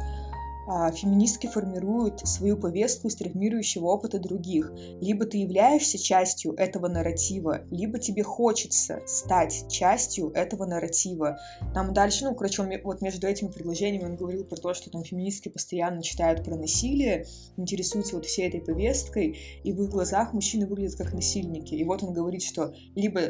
[0.68, 4.72] А, феминистки формируют свою повестку из травмирующего опыта других.
[5.00, 11.40] Либо ты являешься частью этого нарратива, либо тебе хочется стать частью этого нарратива.
[11.74, 15.04] Там дальше, ну, короче, он, вот между этими предложениями он говорил про то, что там
[15.04, 17.26] феминистки постоянно читают про насилие,
[17.58, 21.74] интересуются вот всей этой повесткой, и в их глазах мужчины выглядят как насильники.
[21.74, 23.22] И вот он говорит, что либо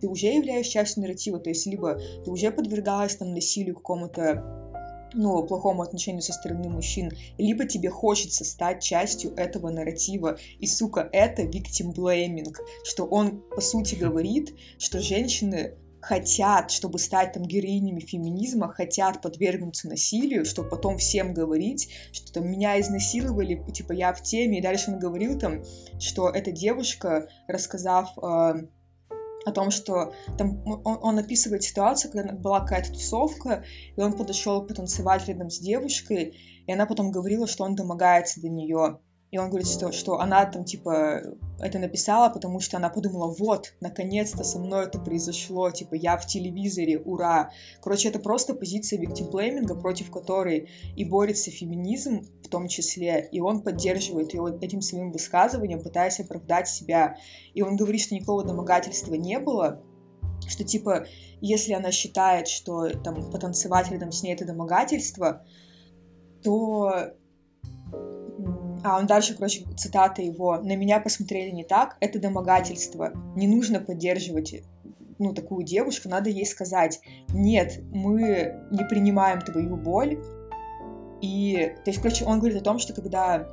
[0.00, 4.63] ты уже являешься частью нарратива, то есть либо ты уже подвергалась там насилию какому-то
[5.14, 10.38] ну, плохому отношению со стороны мужчин, либо тебе хочется стать частью этого нарратива.
[10.58, 15.74] И, сука, это victim blaming, что он, по сути, говорит, что женщины
[16.04, 22.50] хотят, чтобы стать там героинями феминизма, хотят подвергнуться насилию, чтобы потом всем говорить, что там
[22.50, 25.62] меня изнасиловали, типа я в теме, и дальше он говорил там,
[25.98, 28.66] что эта девушка, рассказав э,
[29.44, 33.64] о том, что там он, он описывает ситуацию, когда была какая-то тусовка,
[33.96, 38.48] и он подошел потанцевать рядом с девушкой, и она потом говорила, что он домогается до
[38.48, 39.00] нее.
[39.34, 41.22] И он говорит, что, что она там, типа,
[41.58, 46.24] это написала, потому что она подумала, вот, наконец-то со мной это произошло, типа, я в
[46.24, 47.50] телевизоре, ура.
[47.82, 53.62] Короче, это просто позиция виктимблейминга, против которой и борется феминизм в том числе, и он
[53.62, 57.16] поддерживает ее этим своим высказыванием, пытаясь оправдать себя.
[57.54, 59.82] И он говорит, что никакого домогательства не было,
[60.46, 61.08] что, типа,
[61.40, 65.44] если она считает, что там потанцевать рядом с ней это домогательство,
[66.44, 67.16] то
[68.84, 70.58] а он дальше, короче, цитата его.
[70.58, 73.12] «На меня посмотрели не так, это домогательство.
[73.34, 74.62] Не нужно поддерживать
[75.18, 80.18] ну, такую девушку, надо ей сказать, нет, мы не принимаем твою боль.
[81.22, 83.48] И, то есть, короче, он говорит о том, что когда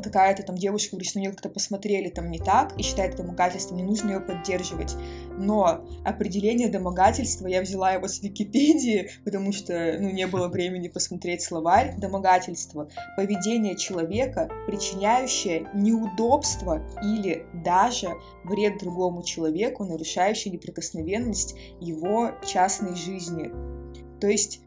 [0.00, 4.12] какая-то там девушка на нее как-то посмотрели там не так и считает домогательством, не нужно
[4.12, 4.94] ее поддерживать.
[5.36, 11.42] Но определение домогательства я взяла его с Википедии, потому что ну, не было времени посмотреть
[11.42, 11.94] словарь.
[11.98, 18.08] Домогательство— поведение человека, причиняющее неудобство или даже
[18.44, 23.50] вред другому человеку, нарушающее неприкосновенность его частной жизни.
[24.20, 24.60] То есть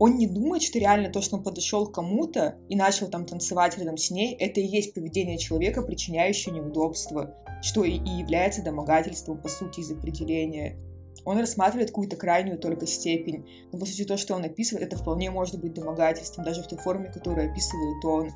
[0.00, 3.76] он не думает, что реально то, что он подошел к кому-то и начал там танцевать
[3.76, 9.36] рядом с ней, это и есть поведение человека, причиняющее неудобство, что и, и является домогательством,
[9.42, 10.78] по сути, из определения.
[11.26, 13.46] Он рассматривает какую-то крайнюю только степень.
[13.72, 16.78] Но, по сути, то, что он описывает, это вполне может быть домогательством, даже в той
[16.78, 18.30] форме, которую описывает он.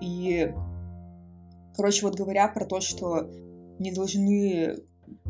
[0.00, 0.54] И,
[1.74, 3.28] короче, вот говоря про то, что
[3.80, 4.76] не должны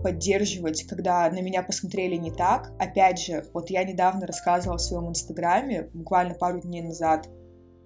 [0.02, 2.72] поддерживать, когда на меня посмотрели не так.
[2.78, 7.28] Опять же, вот я недавно рассказывала в своем инстаграме, буквально пару дней назад,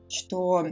[0.09, 0.67] что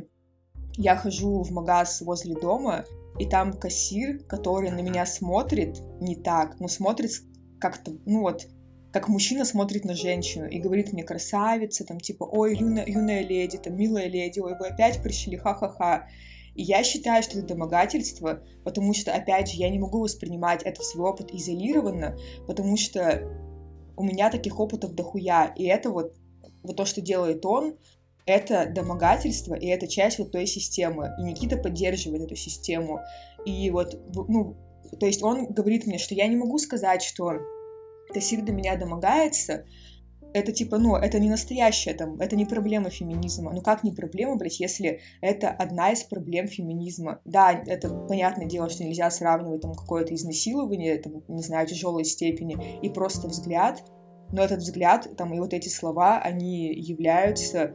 [0.74, 2.84] я хожу в магаз возле дома,
[3.18, 7.10] и там кассир, который на меня смотрит не так, но смотрит
[7.58, 8.46] как-то, ну вот,
[8.92, 13.58] как мужчина смотрит на женщину и говорит мне красавица, там типа, ой, юная, юная леди,
[13.58, 16.08] там милая леди, ой, вы опять пришли, ха-ха-ха.
[16.56, 20.84] И я считаю, что это домогательство, потому что, опять же, я не могу воспринимать этот
[20.84, 22.16] свой опыт изолированно,
[22.46, 23.22] потому что
[23.96, 25.52] у меня таких опытов дохуя.
[25.56, 26.14] И это вот,
[26.62, 27.76] вот то, что делает он,
[28.24, 31.14] это домогательство, и это часть вот той системы.
[31.18, 33.00] И Никита поддерживает эту систему.
[33.44, 34.56] И вот, ну,
[34.98, 37.34] то есть он говорит мне, что я не могу сказать, что
[38.12, 39.66] Тасир до меня домогается,
[40.36, 43.52] это типа, ну, это не настоящая там, это не проблема феминизма.
[43.52, 47.20] Ну как не проблема, блядь, если это одна из проблем феминизма?
[47.24, 52.58] Да, это понятное дело, что нельзя сравнивать там какое-то изнасилование, там, не знаю, тяжелой степени
[52.82, 53.82] и просто взгляд,
[54.30, 57.74] но этот взгляд, там, и вот эти слова, они являются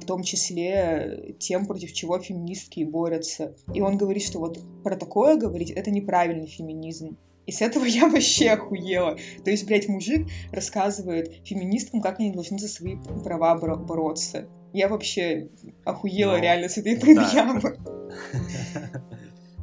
[0.00, 3.54] в том числе тем, против чего феминистки борются.
[3.74, 7.18] И он говорит, что вот про такое говорить— это неправильный феминизм.
[7.48, 9.16] И с этого я вообще охуела.
[9.42, 14.46] То есть, блядь, мужик рассказывает феминисткам, как они должны за свои права боро- бороться.
[14.74, 15.48] Я вообще
[15.84, 17.78] охуела ну, реально с этой предъявы.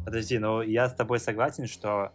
[0.06, 2.12] Подожди, ну я с тобой согласен, что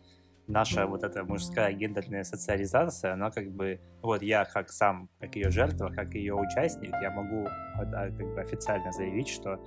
[0.48, 5.50] наша вот эта мужская гендерная социализация, она как бы, вот я как сам, как ее
[5.50, 9.60] жертва, как ее участник, я могу а, как бы официально заявить, что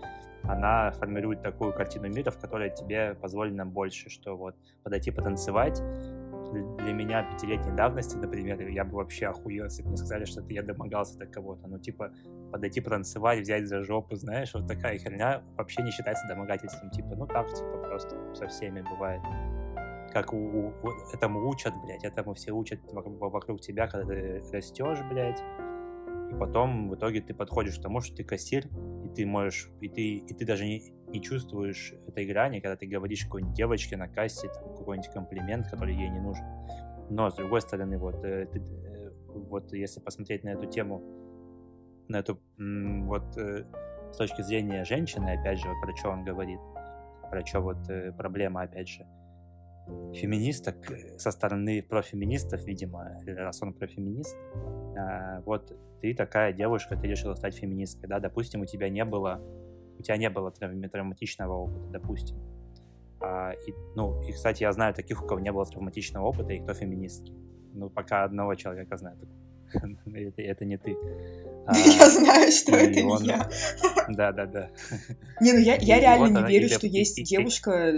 [0.43, 5.81] она формирует такую картину мира, в которой тебе позволено больше, что вот подойти потанцевать,
[6.53, 10.53] для меня пятилетней давности, например, я бы вообще охуел, если бы мне сказали, что это
[10.53, 11.67] я домогался до кого-то.
[11.67, 12.11] Ну, типа,
[12.51, 16.91] подойти потанцевать, взять за жопу, знаешь, вот такая херня вообще не считается домогательством.
[16.91, 19.21] Типа, ну так, типа, просто со всеми бывает.
[20.11, 20.73] Как у, у,
[21.11, 25.41] этому учат, блядь, этому все учат вокруг тебя, когда ты растешь, блядь.
[26.33, 28.65] И потом в итоге ты подходишь к тому, что ты кассир,
[29.05, 32.87] и ты можешь, и ты, и ты даже не, не чувствуешь этой грани, когда ты
[32.87, 36.45] говоришь какой-нибудь девочке на кассе там, какой-нибудь комплимент, который ей не нужен.
[37.09, 41.03] Но, с другой стороны, вот, э, ты, э, вот если посмотреть на эту тему,
[42.07, 43.65] на эту, вот, э,
[44.11, 46.59] с точки зрения женщины, опять же, вот про что он говорит,
[47.29, 47.77] про что вот
[48.17, 49.05] проблема, опять же,
[50.13, 50.75] феминисток
[51.17, 54.37] со стороны профеминистов, видимо, раз он профеминист,
[54.97, 59.41] а, вот ты такая девушка, ты решила стать феминисткой, да, допустим, у тебя не было,
[59.97, 62.37] у тебя не было травматичного опыта, допустим.
[63.21, 66.59] А, и, ну, и, кстати, я знаю таких, у кого не было травматичного опыта, и
[66.59, 67.33] кто феминистки.
[67.73, 69.17] Ну, пока одного человека знаю.
[70.13, 70.95] это, это не ты.
[71.65, 73.49] А, я знаю, что это не я.
[74.09, 74.69] Да, да, да.
[75.39, 77.93] Не, ну я, я реально не верю, что есть девушка,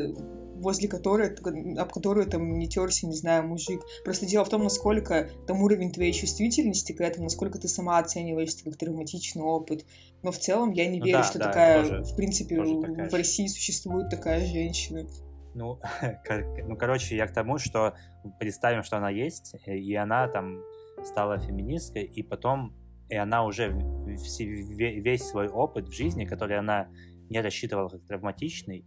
[0.56, 1.36] возле которой,
[1.78, 3.82] об которую там не терся, не знаю, мужик.
[4.04, 8.56] Просто дело в том, насколько там уровень твоей чувствительности к этому, насколько ты сама оцениваешь
[8.64, 9.86] как травматичный опыт.
[10.24, 13.14] Но в целом я не ну, верю, да, что да, такая, тоже, в принципе, в
[13.14, 15.06] России существует такая женщина.
[15.54, 15.80] Ну,
[16.68, 17.94] ну, короче, я к тому, что
[18.40, 20.62] представим, что она есть, и она там
[21.04, 22.74] стала феминисткой, и потом,
[23.10, 26.88] и она уже весь свой опыт в жизни, который она
[27.30, 28.86] не рассчитывала как травматичный,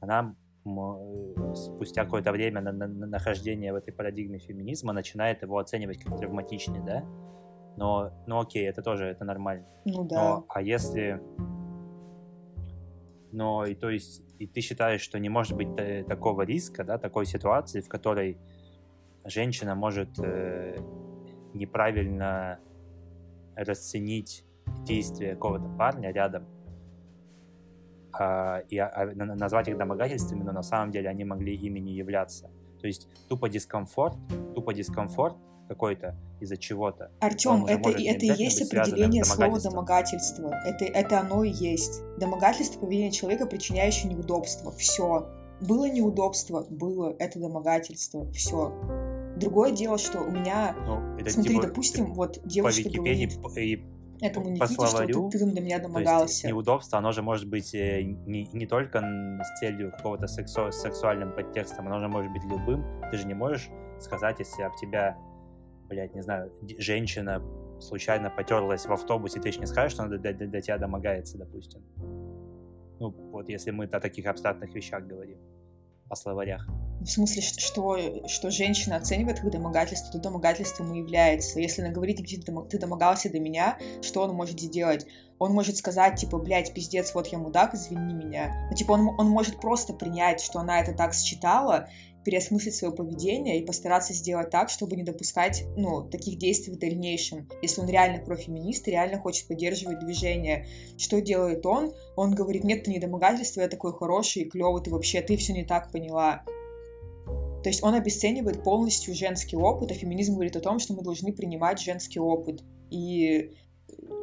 [0.00, 0.39] она Э,
[1.54, 6.18] спустя какое-то время на, на, на нахождения в этой парадигме феминизма начинает его оценивать как
[6.18, 7.04] травматичный, да?
[7.76, 9.66] Но, ну окей, это тоже, это нормально.
[9.84, 10.16] Ну да.
[10.16, 11.20] Но, а если...
[13.32, 16.98] Но, и то есть, и ты считаешь, что не может быть э, такого риска, да,
[16.98, 18.38] такой ситуации, в которой
[19.24, 20.78] женщина может э,
[21.54, 22.58] неправильно
[23.54, 24.44] расценить
[24.84, 26.46] действия какого-то парня рядом,
[28.68, 32.50] и а, назвать их домогательствами, но на самом деле они могли ими не являться.
[32.80, 34.16] То есть тупо дискомфорт,
[34.54, 35.36] тупо дискомфорт
[35.68, 37.12] какой-то из-за чего-то.
[37.20, 40.52] Артем, это, это и есть определение слова домогательство.
[40.66, 42.00] Это, это оно и есть.
[42.18, 44.72] Домогательство поведение человека, причиняющее неудобство.
[44.72, 45.28] Все.
[45.60, 48.28] Было неудобство, было это домогательство.
[48.32, 48.74] Все.
[49.36, 53.80] Другое дело, что у меня, ну, это смотри, типа, допустим, вот девушка по Википедии говорит,
[54.22, 56.46] этому Никите, по словарю, что ты, ты до меня домогался.
[56.46, 61.86] Неудобство, оно же может быть э, не, не только с целью какого-то сексу, сексуальным подтекстом,
[61.86, 62.84] оно же может быть любым.
[63.10, 65.18] Ты же не можешь сказать, если об тебя,
[65.88, 67.42] блядь, не знаю, женщина
[67.80, 71.38] случайно потерлась в автобусе, ты же не скажешь, что она до, до, до тебя домогается,
[71.38, 71.82] допустим.
[72.98, 75.38] Ну, вот если мы о таких абстрактных вещах говорим,
[76.10, 76.66] о словарях.
[77.00, 81.58] В смысле, что, что женщина оценивает как домогательство, то домогательством и является.
[81.58, 85.06] Если она говорит, где ты домогался до меня, что он может сделать?
[85.38, 88.68] Он может сказать, типа, блядь, пиздец, вот я мудак, извини меня.
[88.70, 91.88] Ну, типа, он, он может просто принять, что она это так считала,
[92.24, 97.48] переосмыслить свое поведение и постараться сделать так, чтобы не допускать, ну, таких действий в дальнейшем.
[97.62, 100.66] Если он реально профеминист реально хочет поддерживать движение.
[100.98, 101.92] Что делает он?
[102.16, 105.52] Он говорит, нет, ты не домогательство, я такой хороший и клевый, ты вообще, ты все
[105.52, 106.44] не так поняла.
[107.62, 111.32] То есть он обесценивает полностью женский опыт, а феминизм говорит о том, что мы должны
[111.32, 112.62] принимать женский опыт.
[112.90, 113.52] И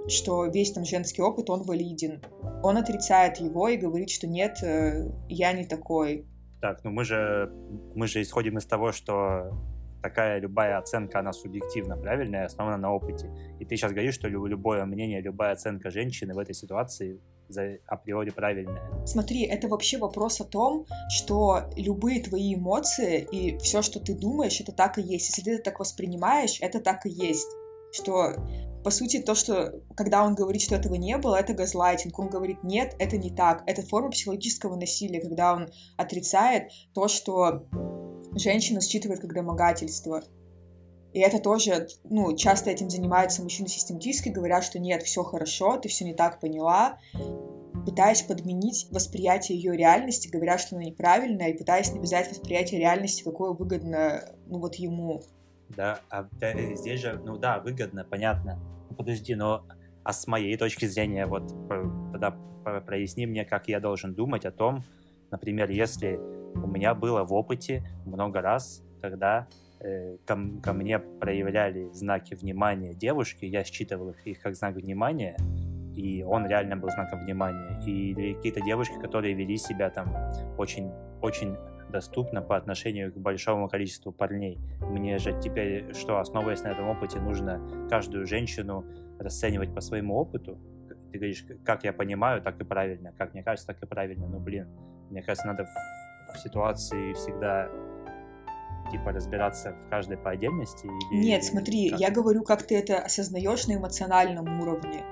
[0.08, 2.22] что весь там женский опыт, он валиден.
[2.64, 6.26] Он отрицает его и говорит, что нет, э, я не такой.
[6.62, 7.52] Так, ну мы же,
[7.96, 9.54] мы же исходим из того, что
[10.02, 13.30] такая любая оценка, она субъективна, правильно, и основана на опыте.
[13.60, 18.30] И ты сейчас говоришь, что любое мнение, любая оценка женщины в этой ситуации за априори
[18.30, 18.84] правильная.
[19.06, 24.60] Смотри, это вообще вопрос о том, что любые твои эмоции и все, что ты думаешь,
[24.60, 25.30] это так и есть.
[25.30, 27.48] Если ты это так воспринимаешь, это так и есть.
[27.94, 28.34] Что
[28.84, 32.18] по сути, то, что когда он говорит, что этого не было, это газлайтинг.
[32.20, 33.64] Он говорит, нет, это не так.
[33.66, 37.68] Это форма психологического насилия, когда он отрицает то, что
[38.36, 40.24] женщина считывает как домогательство.
[41.14, 45.90] И это тоже, ну, часто этим занимаются мужчины систематически, говорят, что нет, все хорошо, ты
[45.90, 47.00] все не так поняла,
[47.86, 53.52] пытаясь подменить восприятие ее реальности, говоря, что она неправильная, и пытаясь навязать восприятие реальности, какое
[53.52, 55.24] выгодно, ну, вот ему.
[55.70, 56.28] Да, а
[56.76, 58.60] здесь же, ну да, выгодно, понятно.
[58.90, 59.66] Ну, подожди, но
[60.04, 61.50] а с моей точки зрения, вот
[62.12, 62.32] тогда
[62.86, 64.84] проясни мне, как я должен думать о том,
[65.32, 66.18] например, если
[66.56, 69.48] у меня было в опыте много раз, когда
[69.80, 75.36] э, ко, ко мне проявляли знаки внимания девушки, я считывал их, их как знак внимания,
[75.96, 77.80] и он реально был знаком внимания.
[77.86, 80.16] И какие-то девушки, которые вели себя там
[80.58, 81.56] очень, очень
[81.90, 84.60] доступно по отношению к большому количеству парней.
[84.82, 88.86] Мне же теперь, что основываясь на этом опыте, нужно каждую женщину
[89.20, 90.58] расценивать по своему опыту.
[91.12, 93.14] Ты говоришь, как я понимаю, так и правильно.
[93.18, 94.28] Как мне кажется, так и правильно.
[94.28, 94.68] Ну, блин,
[95.10, 97.70] мне кажется, надо в, в ситуации всегда
[98.92, 100.88] типа разбираться в каждой по отдельности?
[101.12, 102.00] Или, Нет, смотри, как?
[102.00, 105.04] я говорю, как ты это осознаешь на эмоциональном уровне.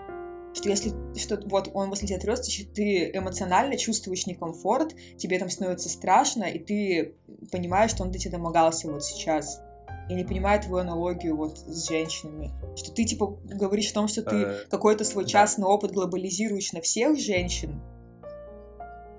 [0.56, 5.90] Что если что вот он возле тебя трется, ты эмоционально чувствуешь некомфорт, тебе там становится
[5.90, 7.16] страшно, и ты
[7.52, 9.62] понимаешь, что он до тебя домогался вот сейчас.
[10.08, 12.52] Я не понимаю твою аналогию вот с женщинами.
[12.78, 16.82] Что ты типа говоришь о том, что ты э, какой-то свой частный опыт глобализируешь на
[16.82, 17.82] всех женщин?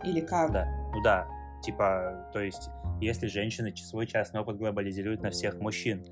[0.05, 0.53] Или как?
[0.53, 1.27] Да, ну да,
[1.63, 2.71] типа, то есть,
[3.01, 6.07] если женщины свой частный опыт глобализируют на всех мужчин,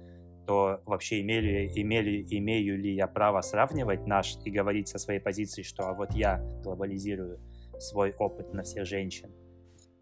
[0.46, 5.62] то вообще имели, имели, имею ли я право сравнивать наш и говорить со своей позиции,
[5.62, 7.40] что а вот я глобализирую
[7.78, 9.30] свой опыт на всех женщин.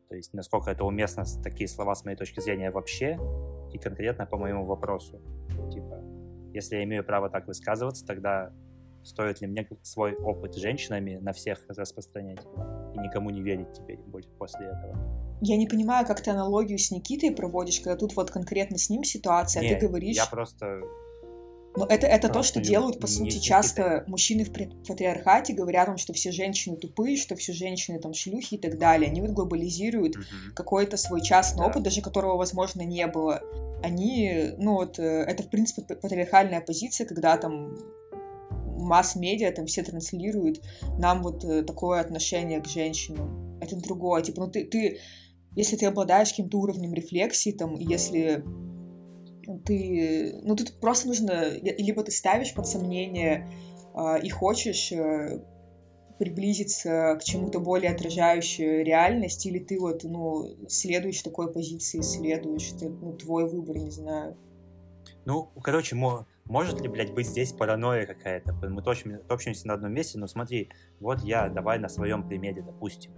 [0.09, 3.19] То есть, насколько это уместно, такие слова с моей точки зрения вообще,
[3.73, 5.21] и конкретно по моему вопросу.
[5.73, 6.03] Типа,
[6.53, 8.53] если я имею право так высказываться, тогда
[9.05, 12.41] стоит ли мне свой опыт с женщинами на всех распространять
[12.95, 14.97] и никому не верить теперь больше после этого.
[15.41, 19.03] Я не понимаю, как ты аналогию с Никитой проводишь, когда тут вот конкретно с ним
[19.03, 20.17] ситуация, не, а ты говоришь...
[20.17, 20.83] я просто...
[21.75, 24.53] Но это, это то, что не, делают, по сути, часто мужчины в
[24.87, 29.11] патриархате, говорят вам, что все женщины тупые, что все женщины там шлюхи и так далее.
[29.11, 30.25] Они вот глобализируют угу.
[30.55, 31.69] какой-то свой частный да.
[31.69, 33.43] опыт, даже которого, возможно, не было.
[33.83, 37.79] Они, ну вот, э, это, в принципе, патриархальная позиция, когда там
[38.83, 40.63] масс-медиа там все транслируют
[40.99, 43.59] нам вот э, такое отношение к женщинам.
[43.61, 44.23] Это другое.
[44.23, 44.99] Типа, ну ты, ты
[45.55, 48.43] если ты обладаешь каким-то уровнем рефлексии, там, если
[49.65, 50.41] ты...
[50.43, 51.51] Ну, тут просто нужно...
[51.61, 53.51] Либо ты ставишь под сомнение
[53.95, 55.43] э, и хочешь э,
[56.19, 62.89] приблизиться к чему-то более отражающей реальность, или ты вот, ну, следуешь такой позиции, следуешь, это,
[62.89, 64.37] ну, твой выбор, не знаю.
[65.27, 65.97] Ну, короче,
[66.53, 68.53] может ли, блядь, быть здесь паранойя какая-то?
[68.69, 73.11] Мы точим, топчемся на одном месте, но смотри, вот я, давай на своем примере, допустим.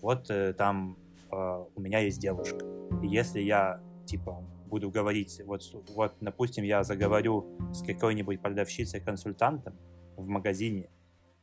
[0.00, 0.98] Вот э, там
[1.30, 2.66] э, у меня есть девушка.
[3.00, 5.62] И если я, типа, буду говорить, вот,
[5.94, 9.74] вот, допустим, я заговорю с какой-нибудь продавщицей-консультантом
[10.16, 10.90] в магазине,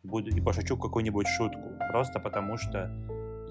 [0.04, 2.92] буду и пошучу какую-нибудь шутку, просто потому что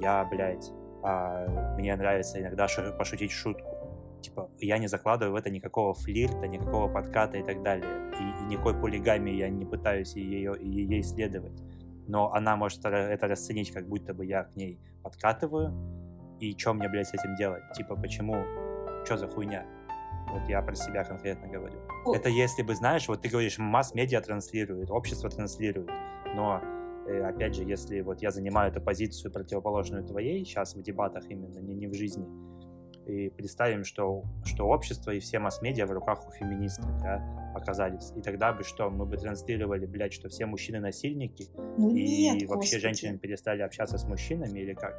[0.02, 0.70] я, блядь,
[1.02, 2.66] а, мне нравится иногда
[2.98, 3.79] пошутить шутку
[4.20, 8.12] типа, я не закладываю в это никакого флирта, никакого подката и так далее.
[8.18, 11.62] И, и никакой полигамии я не пытаюсь ее, ее исследовать.
[12.06, 15.72] Но она может это расценить, как будто бы я к ней подкатываю.
[16.40, 17.62] И что мне, блядь, с этим делать?
[17.74, 18.44] Типа, почему?
[19.04, 19.66] Что за хуйня?
[20.32, 21.78] Вот я про себя конкретно говорю.
[22.04, 22.14] О.
[22.14, 25.90] Это если бы, знаешь, вот ты говоришь, масс-медиа транслирует, общество транслирует,
[26.34, 26.60] но
[27.06, 31.58] э, опять же, если вот я занимаю эту позицию противоположную твоей сейчас в дебатах именно,
[31.58, 32.26] не, не в жизни,
[33.10, 38.12] и представим, что, что общество и все масс-медиа в руках у феминисток да, оказались.
[38.16, 42.48] И тогда бы что, мы бы транслировали, блядь, что все мужчины насильники, ну, и нет,
[42.48, 42.80] вообще господи.
[42.80, 44.94] женщины перестали общаться с мужчинами или как?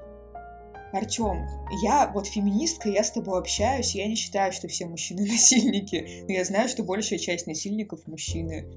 [0.94, 1.48] Артем,
[1.82, 6.34] я вот феминистка, я с тобой общаюсь, я не считаю, что все мужчины насильники, но
[6.34, 8.68] я знаю, что большая часть насильников мужчины.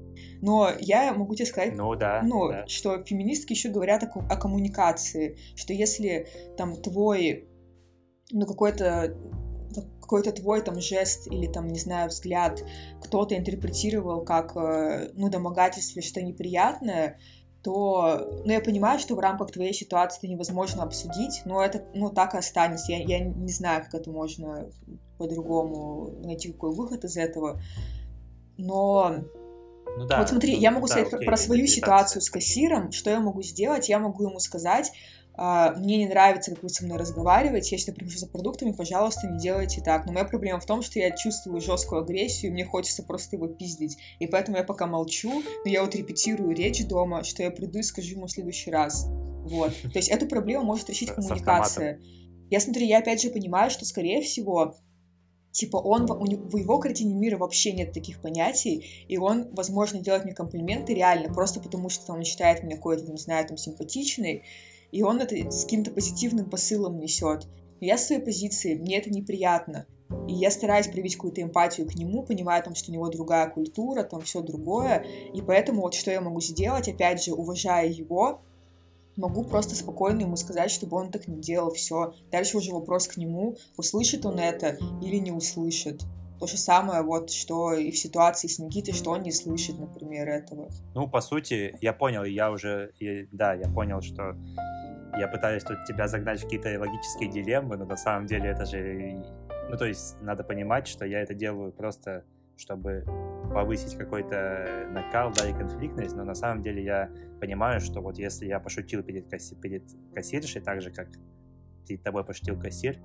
[0.41, 2.67] Но я могу тебе сказать, ну, да, ну, да.
[2.67, 6.27] что феминистки еще говорят о, о коммуникации, что если
[6.57, 7.49] там твой
[8.31, 9.15] ну, какой-то
[9.99, 12.63] какой-то твой там жест или там, не знаю, взгляд
[13.01, 17.19] кто-то интерпретировал как, э, ну, домогательство что неприятное,
[17.63, 22.11] то, ну, я понимаю, что в рамках твоей ситуации это невозможно обсудить, но это, ну,
[22.11, 22.91] так и останется.
[22.91, 24.69] Я, я не знаю, как это можно
[25.17, 27.59] по-другому найти какой выход из этого.
[28.57, 29.23] Но
[29.97, 32.91] ну, да, вот смотри, ну, я могу да, сказать окей, про свою ситуацию с кассиром,
[32.91, 34.91] что я могу сделать, я могу ему сказать,
[35.37, 39.37] мне не нравится, как вы со мной разговариваете, я сюда прихожу за продуктами, пожалуйста, не
[39.37, 40.05] делайте так.
[40.05, 43.47] Но моя проблема в том, что я чувствую жесткую агрессию, и мне хочется просто его
[43.47, 43.97] пиздить.
[44.19, 47.83] И поэтому я пока молчу, но я вот репетирую речь дома, что я приду и
[47.83, 49.05] скажу ему в следующий раз.
[49.07, 49.73] Вот.
[49.81, 51.99] То есть эту проблему может решить коммуникация.
[52.49, 54.75] Я смотрю, я опять же понимаю, что, скорее всего,
[55.51, 59.99] типа он, у него, в его картине мира вообще нет таких понятий, и он, возможно,
[59.99, 64.43] делает мне комплименты реально, просто потому что он считает меня какой-то, не знаю, там, симпатичной,
[64.95, 67.47] и он это с каким-то позитивным посылом несет.
[67.81, 69.85] Я с своей позиции, мне это неприятно.
[70.29, 74.03] И я стараюсь проявить какую-то эмпатию к нему, понимая там, что у него другая культура,
[74.03, 75.05] там все другое.
[75.33, 78.39] И поэтому вот что я могу сделать, опять же, уважая его,
[79.17, 82.13] могу просто спокойно ему сказать, чтобы он так не делал, все.
[82.31, 86.05] Дальше уже вопрос к нему, услышит он это или не услышит.
[86.39, 90.27] То же самое, вот, что и в ситуации с Никитой, что он не слышит, например,
[90.27, 90.69] этого.
[90.93, 94.35] Ну, по сути, я понял, я уже, я, да, я понял, что
[95.17, 99.23] я пытаюсь тут тебя загнать в какие-то логические дилеммы, но на самом деле это же...
[99.69, 102.23] Ну, то есть надо понимать, что я это делаю просто,
[102.57, 103.03] чтобы
[103.53, 107.09] повысить какой-то накал, да, и конфликтность, но на самом деле я
[107.39, 109.55] понимаю, что вот если я пошутил перед, касси...
[109.55, 111.07] перед кассиршей, так же, как
[111.87, 112.97] ты тобой пошутил кассир,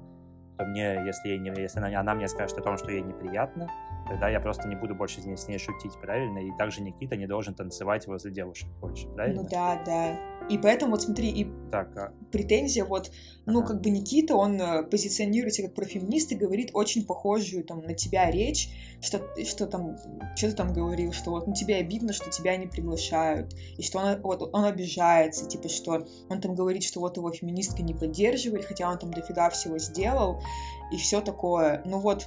[0.59, 3.69] то мне, если, ей не, если она, она мне скажет о том, что ей неприятно,
[4.09, 6.39] тогда я просто не буду больше с ней, с ней шутить, правильно?
[6.39, 9.43] И также Никита не должен танцевать возле девушек больше, правильно?
[9.43, 10.17] Ну да, да.
[10.51, 12.13] И поэтому, вот смотри, и так, а...
[12.33, 13.13] претензия, вот,
[13.47, 13.69] ну, ага.
[13.69, 17.95] как бы Никита, он э, позиционирует себя как профеминист и говорит очень похожую там на
[17.95, 18.69] тебя речь,
[19.01, 19.97] что, что там,
[20.35, 24.01] что ты там говорил, что вот на тебя обидно, что тебя не приглашают, и что
[24.01, 28.63] он, вот, он обижается, типа, что он там говорит, что вот его феминистка не поддерживали,
[28.63, 30.43] хотя он там дофига всего сделал,
[30.91, 31.81] и все такое.
[31.85, 32.27] Ну вот,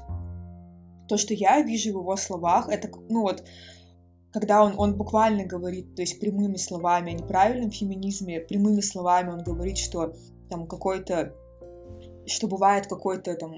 [1.09, 3.43] то, что я вижу в его словах, это, ну вот,
[4.33, 9.43] когда он, он буквально говорит, то есть прямыми словами о неправильном феминизме, прямыми словами он
[9.43, 10.13] говорит, что
[10.49, 11.35] там какой-то,
[12.25, 13.53] что бывает какой-то там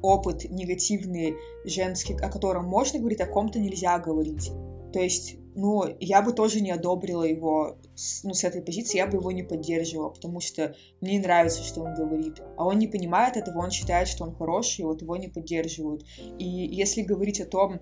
[0.00, 4.52] опыт негативный женский, о котором можно говорить, о ком-то нельзя говорить.
[4.92, 7.78] То есть, ну, я бы тоже не одобрила его,
[8.22, 11.82] ну, с этой позиции, я бы его не поддерживала, потому что мне не нравится, что
[11.82, 12.40] он говорит.
[12.56, 16.04] А он не понимает этого, он считает, что он хороший, и вот его не поддерживают.
[16.38, 17.80] И если говорить о том,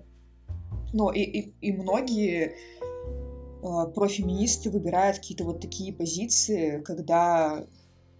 [0.93, 7.65] ну, и, и, и многие э, профеминисты выбирают какие-то вот такие позиции, когда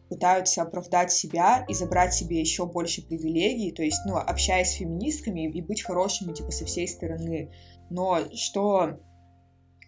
[0.10, 5.50] пытаются оправдать себя и забрать себе еще больше привилегий, то есть, ну, общаясь с феминистками
[5.50, 7.52] и быть хорошими, типа, со всей стороны.
[7.90, 9.00] Но что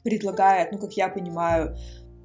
[0.04, 1.76] предлагает, ну, как я понимаю,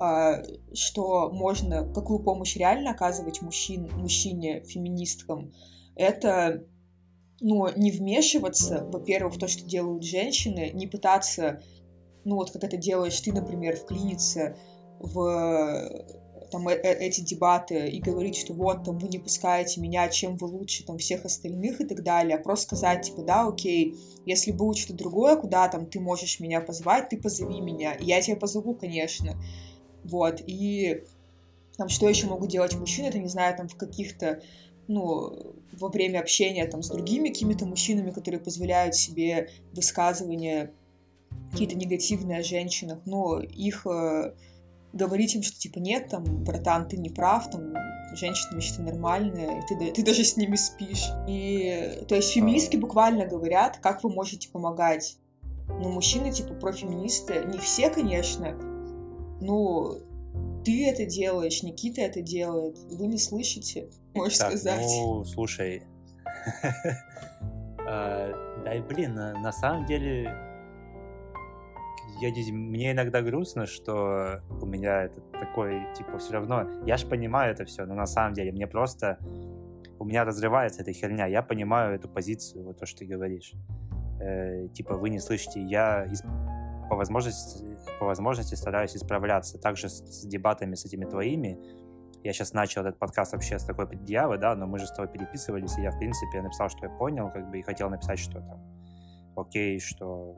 [0.00, 0.44] э,
[0.74, 5.52] что можно, какую помощь реально оказывать мужчин, мужчине, феминисткам,
[5.96, 6.64] это
[7.40, 11.62] ну, не вмешиваться, во-первых, в то, что делают женщины, не пытаться,
[12.24, 14.56] ну, вот как это делаешь ты, например, вклиниться
[14.98, 16.04] в
[16.50, 20.36] там э -э эти дебаты и говорить, что вот, там, вы не пускаете меня, чем
[20.36, 24.52] вы лучше, там, всех остальных и так далее, а просто сказать, типа, да, окей, если
[24.52, 28.36] будет что-то другое, куда, там, ты можешь меня позвать, ты позови меня, и я тебя
[28.36, 29.36] позову, конечно,
[30.04, 31.04] вот, и
[31.76, 34.40] там, что еще могут делать мужчины, это, не знаю, там, в каких-то
[34.88, 40.72] ну, во время общения там с другими какими-то мужчинами, которые позволяют себе высказывания
[41.52, 44.32] какие-то негативные о женщинах, но их э,
[44.92, 47.74] говорить им, что типа нет, там, братан, ты не прав, там,
[48.14, 51.08] женщины вообще нормальные, ты, ты даже с ними спишь.
[51.26, 55.18] И, то есть, феминистки буквально говорят, как вы можете помогать.
[55.68, 58.56] Но мужчины, типа, профеминисты, не все, конечно,
[59.40, 59.98] ну,
[60.64, 64.80] ты это делаешь, Никита это делает, вы не слышите, можешь так, сказать.
[64.80, 65.82] Ну, слушай,
[67.86, 70.34] а, да и блин, на самом деле,
[72.20, 77.52] я, мне иногда грустно, что у меня это такой, типа, все равно, я же понимаю
[77.52, 79.18] это все, но на самом деле мне просто,
[79.98, 83.52] у меня разрывается эта херня, я понимаю эту позицию, вот то, что ты говоришь.
[84.20, 86.04] Э, типа, вы не слышите, я
[86.88, 89.58] по возможности, по возможности стараюсь исправляться.
[89.58, 91.58] Также с, с дебатами с этими твоими.
[92.24, 95.12] Я сейчас начал этот подкаст вообще с такой предъявы, да, но мы же с тобой
[95.12, 98.40] переписывались, и я, в принципе, написал, что я понял, как бы, и хотел написать, что
[98.40, 98.60] там,
[99.36, 100.34] окей, что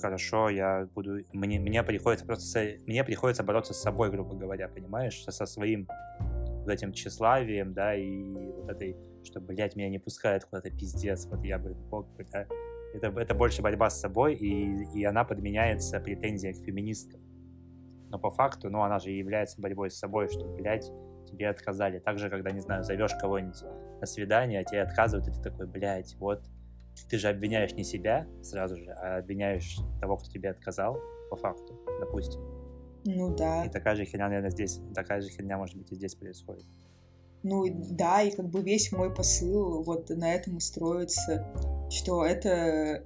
[0.00, 1.18] хорошо, я буду...
[1.32, 2.76] Мне, мне приходится просто...
[2.86, 5.22] Мне приходится бороться с собой, грубо говоря, понимаешь?
[5.22, 5.88] Со, со своим
[6.18, 11.44] вот этим тщеславием, да, и вот этой, что, блядь, меня не пускают куда-то, пиздец, вот
[11.44, 12.24] я бы, бог бы,
[12.98, 17.20] это, это больше борьба с собой, и, и она подменяется претензией к феминисткам.
[18.10, 20.90] Но по факту, ну, она же является борьбой с собой, что, блядь,
[21.26, 21.98] тебе отказали.
[21.98, 23.62] Также, когда, не знаю, зовешь кого-нибудь
[24.00, 26.42] на свидание, а тебе отказывают, и ты такой, блядь, вот
[27.08, 30.98] ты же обвиняешь не себя сразу же, а обвиняешь того, кто тебе отказал,
[31.30, 32.40] по факту, допустим.
[33.04, 33.64] Ну да.
[33.64, 36.66] И такая же херня, наверное, здесь, такая же херня, может быть, и здесь происходит.
[37.42, 41.46] Ну да, и как бы весь мой посыл вот на этом и строится,
[41.90, 43.04] что это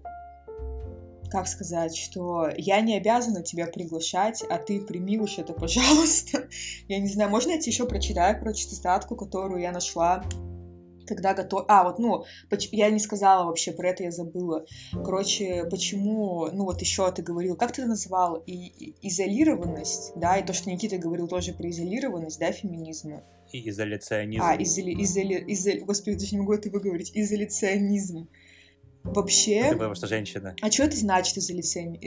[1.31, 6.47] как сказать, что я не обязана тебя приглашать, а ты прими уж это, пожалуйста.
[6.89, 10.23] Я не знаю, можно я тебе еще прочитаю, короче, цитатку, которую я нашла
[11.07, 11.65] когда готов...
[11.69, 12.25] А, вот, ну,
[12.73, 14.65] я не сказала вообще, про это я забыла.
[14.93, 18.37] Короче, почему, ну, вот еще ты говорил, как ты это назвал?
[18.47, 23.23] И, и, изолированность, да, и то, что Никита говорил тоже про изолированность, да, феминизма.
[23.53, 24.43] И изоляционизм.
[24.43, 24.95] А, изоли...
[25.03, 25.45] изоли...
[25.49, 25.81] изоли...
[25.81, 27.13] Господи, даже не могу это выговорить.
[27.15, 28.29] Изоляционизм.
[29.05, 29.57] Вообще...
[29.57, 30.55] Это потому что женщина.
[30.63, 31.99] А что это значит изоляцион...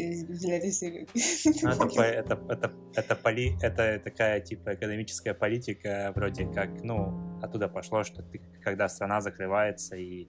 [1.62, 3.58] Ну, это, это, это, это, поли...
[3.62, 9.96] это такая, типа, экономическая политика, вроде как, ну, оттуда пошло, что ты, когда страна закрывается
[9.96, 10.28] и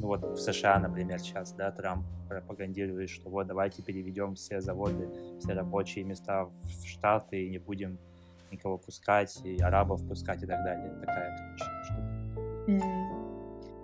[0.00, 5.08] ну вот в США, например, сейчас, да, Трамп пропагандирует, что вот давайте переведем все заводы,
[5.38, 7.98] все рабочие места в Штаты и не будем
[8.50, 10.94] никого пускать, и арабов пускать и так далее.
[11.00, 12.22] Такая, короче, штука.
[12.68, 13.21] Mm.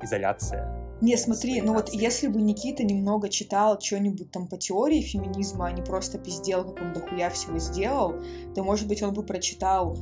[0.03, 0.89] Изоляция.
[1.01, 5.73] Не, смотри, ну вот если бы Никита немного читал что-нибудь там по теории феминизма, а
[5.73, 8.17] не просто пиздел, как он дохуя всего сделал,
[8.55, 9.97] то, может быть, он бы прочитал,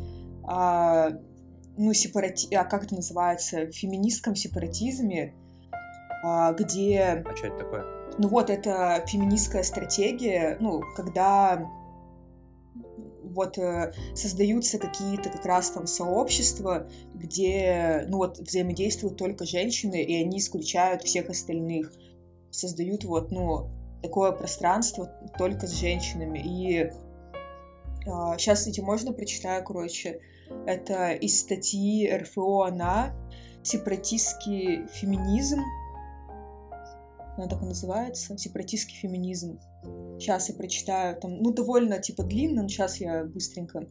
[0.44, 1.10] а,
[1.76, 2.54] ну, сепарати...
[2.54, 5.34] а как это называется, в феминистском сепаратизме,
[6.24, 7.24] а, где...
[7.26, 7.84] А что это такое?
[8.18, 11.70] Ну вот, это феминистская стратегия, ну, когда
[13.36, 20.20] вот э, создаются какие-то как раз там сообщества, где, ну вот, взаимодействуют только женщины, и
[20.20, 21.92] они исключают всех остальных.
[22.50, 23.68] Создают вот, ну,
[24.02, 25.06] такое пространство
[25.38, 26.38] только с женщинами.
[26.38, 26.90] И э,
[28.38, 30.20] сейчас эти можно прочитаю, короче,
[30.66, 33.14] это из статьи РФО «Она»,
[33.62, 35.60] «Сепаратистский феминизм»,
[37.36, 39.60] она так и называется, «Сепаратистский феминизм».
[40.18, 43.86] Сейчас я прочитаю, там, ну, довольно, типа, длинно, но сейчас я быстренько.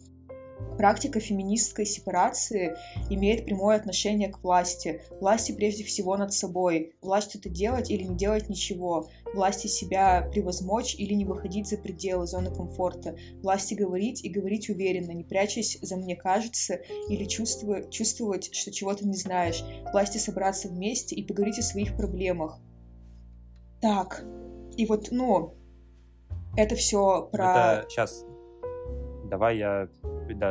[0.78, 2.76] Практика феминистской сепарации
[3.10, 5.02] имеет прямое отношение к власти.
[5.22, 6.94] Власти прежде всего над собой.
[7.02, 9.08] Власть это делать или не делать ничего.
[9.34, 13.16] Власти себя превозмочь или не выходить за пределы зоны комфорта.
[13.42, 16.80] Власти говорить и говорить уверенно, не прячась за «мне кажется»
[17.10, 19.64] или чувствовать, чувствовать, что чего-то не знаешь.
[19.92, 22.60] Власти собраться вместе и поговорить о своих проблемах.
[23.82, 24.26] Так,
[24.76, 25.55] и вот, ну,
[26.58, 27.80] это все про...
[27.80, 28.26] Это сейчас
[29.30, 29.90] давай я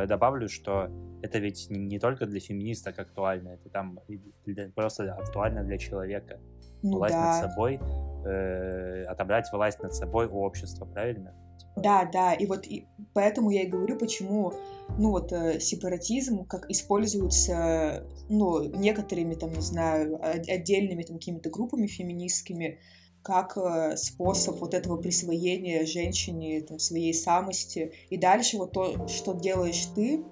[0.05, 0.89] добавлю, что
[1.21, 3.99] это ведь не только для феминисток актуально, это там
[4.75, 6.39] просто актуально для человека.
[6.83, 7.41] Ну, власть да.
[7.41, 7.79] над собой,
[8.25, 11.33] э, отобрать власть над собой у общества, правильно?
[11.57, 11.81] Типа...
[11.81, 14.53] Да, да, и вот и поэтому я и говорю, почему,
[14.99, 21.87] ну вот э, сепаратизм как используется, ну некоторыми там, не знаю, отдельными там какими-то группами
[21.87, 22.79] феминистскими,
[23.25, 27.91] как э, способ вот этого присвоения женщине там, своей самости.
[28.11, 30.23] И дальше вот то, что делаешь ты,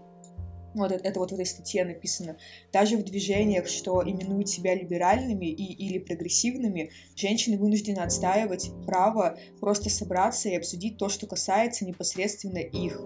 [0.76, 2.38] вот это, это вот в этой статье написано,
[2.72, 9.90] даже в движениях, что именуют себя либеральными и, или прогрессивными, женщины вынуждены отстаивать право просто
[9.90, 13.02] собраться и обсудить то, что касается непосредственно их.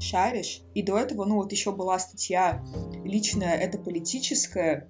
[0.00, 0.62] Шаришь?
[0.74, 2.64] И до этого, ну вот еще была статья
[3.04, 4.88] личная, это политическое,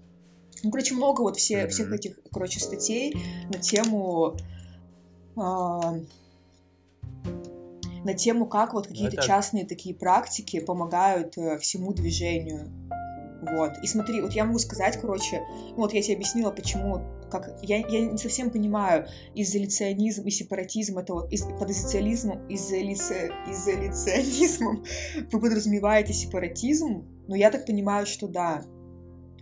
[0.62, 1.68] ну, короче, много вот все, mm-hmm.
[1.68, 3.16] всех этих, короче, статей
[3.52, 4.36] на тему...
[5.36, 5.94] А,
[8.04, 9.26] на тему, как вот какие-то это...
[9.26, 12.68] частные такие практики помогают э, всему движению.
[13.42, 13.72] Вот.
[13.82, 17.78] И смотри, вот я могу сказать, короче, ну вот я тебе объяснила, почему, как я,
[17.78, 24.84] я не совсем понимаю, изоляционизм и сепаратизм это вот из, под изоциализмом, изолице, изоляционизмом
[25.32, 28.62] вы подразумеваете сепаратизм, но я так понимаю, что да.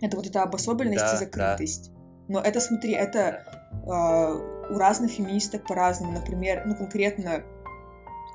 [0.01, 1.91] Это вот эта обособленность да, и закрытость.
[1.93, 2.01] Да.
[2.27, 6.13] Но это, смотри, это э, у разных феминисток по-разному.
[6.13, 7.43] Например, ну конкретно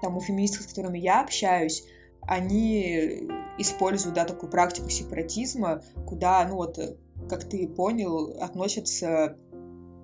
[0.03, 1.85] там у феминисток, с которыми я общаюсь,
[2.23, 6.79] они используют, да, такую практику сепаратизма, куда, ну вот,
[7.29, 9.37] как ты понял, относятся,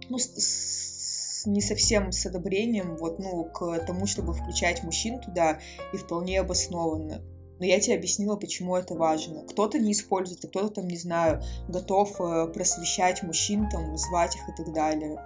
[0.09, 5.59] ну, с, с, не совсем с одобрением, вот, ну, к тому, чтобы включать мужчин туда,
[5.93, 7.23] и вполне обоснованно
[7.63, 9.47] но я тебе объяснила, почему это важно.
[9.47, 14.49] Кто-то не использует, а кто-то там, не знаю, готов э, просвещать мужчин, там, звать их
[14.49, 15.17] и так далее.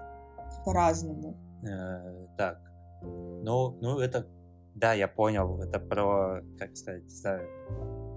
[0.66, 1.34] По-разному.
[1.66, 2.60] Э, так,
[3.00, 4.26] ну, ну это,
[4.74, 7.04] да, я понял, это про, как сказать,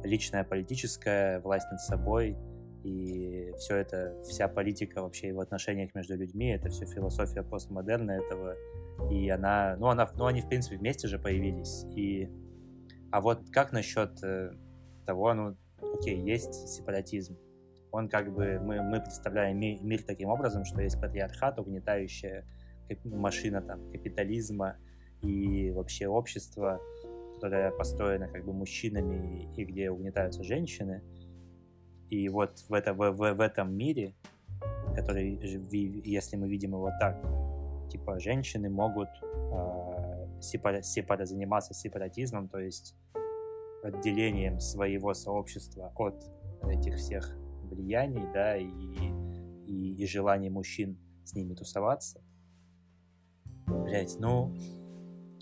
[0.03, 2.35] личная политическая власть над собой,
[2.83, 8.55] и все это, вся политика вообще в отношениях между людьми, это все философия постмодерна этого,
[9.09, 12.29] и она, ну, она, ну, они, в принципе, вместе же появились, и
[13.11, 14.51] а вот как насчет э,
[15.05, 15.55] того, ну,
[15.99, 17.37] окей, есть сепаратизм.
[17.91, 22.45] Он как бы, мы, мы представляем ми- мир таким образом, что есть патриархат, угнетающая
[23.05, 24.77] машина там капитализма
[25.21, 26.79] и вообще общество,
[27.35, 31.01] которое построено как бы мужчинами и где угнетаются женщины.
[32.09, 34.13] И вот в, это, в, в, в этом мире,
[34.95, 35.39] который,
[36.03, 37.21] если мы видим его так,
[37.89, 39.98] типа женщины могут э,
[40.43, 42.95] сепара, заниматься сепаратизмом, то есть
[43.83, 46.23] отделением своего сообщества от
[46.63, 48.67] этих всех влияний, да, и,
[49.65, 52.21] и, и желаний мужчин с ними тусоваться.
[53.67, 54.55] Блять, ну,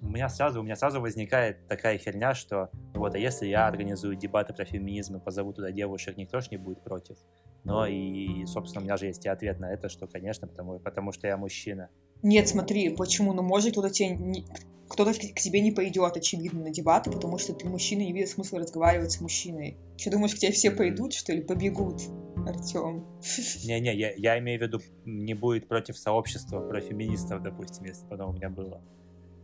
[0.01, 4.15] у меня сразу, у меня сразу возникает такая херня, что вот, а если я организую
[4.15, 7.17] дебаты про феминизм и позову туда девушек, никто ж не будет против.
[7.63, 11.11] Но и, собственно, у меня же есть и ответ на это, что, конечно, потому, потому
[11.11, 11.89] что я мужчина.
[12.23, 13.33] Нет, смотри, почему?
[13.33, 14.45] Ну, может, кто-то тебе не...
[14.87, 18.57] кто-то к тебе не пойдет, очевидно, на дебаты, потому что ты мужчина, и видит смысл
[18.57, 19.77] разговаривать с мужчиной.
[19.97, 21.41] Что, думаешь, к тебе все пойдут, что ли?
[21.41, 22.01] Побегут,
[22.45, 23.05] Артем?
[23.65, 28.15] Не-не, я, я имею в виду, не будет против сообщества про феминистов, допустим, если бы
[28.15, 28.81] оно у меня было.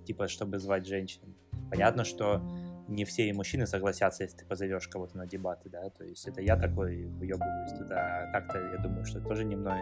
[0.06, 1.22] Типа, чтобы звать женщин.
[1.70, 2.42] Понятно, что
[2.88, 6.42] не все и мужчины согласятся, если ты позовешь кого-то на дебаты, да, то есть это
[6.42, 9.80] я такой выебываюсь туда, а так-то я думаю, что тоже немного,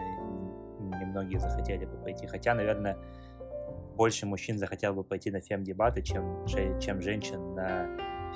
[0.98, 2.96] немногие захотели бы пойти, хотя, наверное,
[3.96, 7.88] больше мужчин захотел бы пойти на фем-дебаты, чем, чем женщин на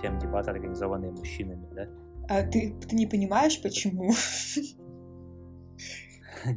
[0.02, 1.88] фем-дебаты, организованные мужчинами, да?
[2.28, 4.12] А ты, ты не понимаешь, почему?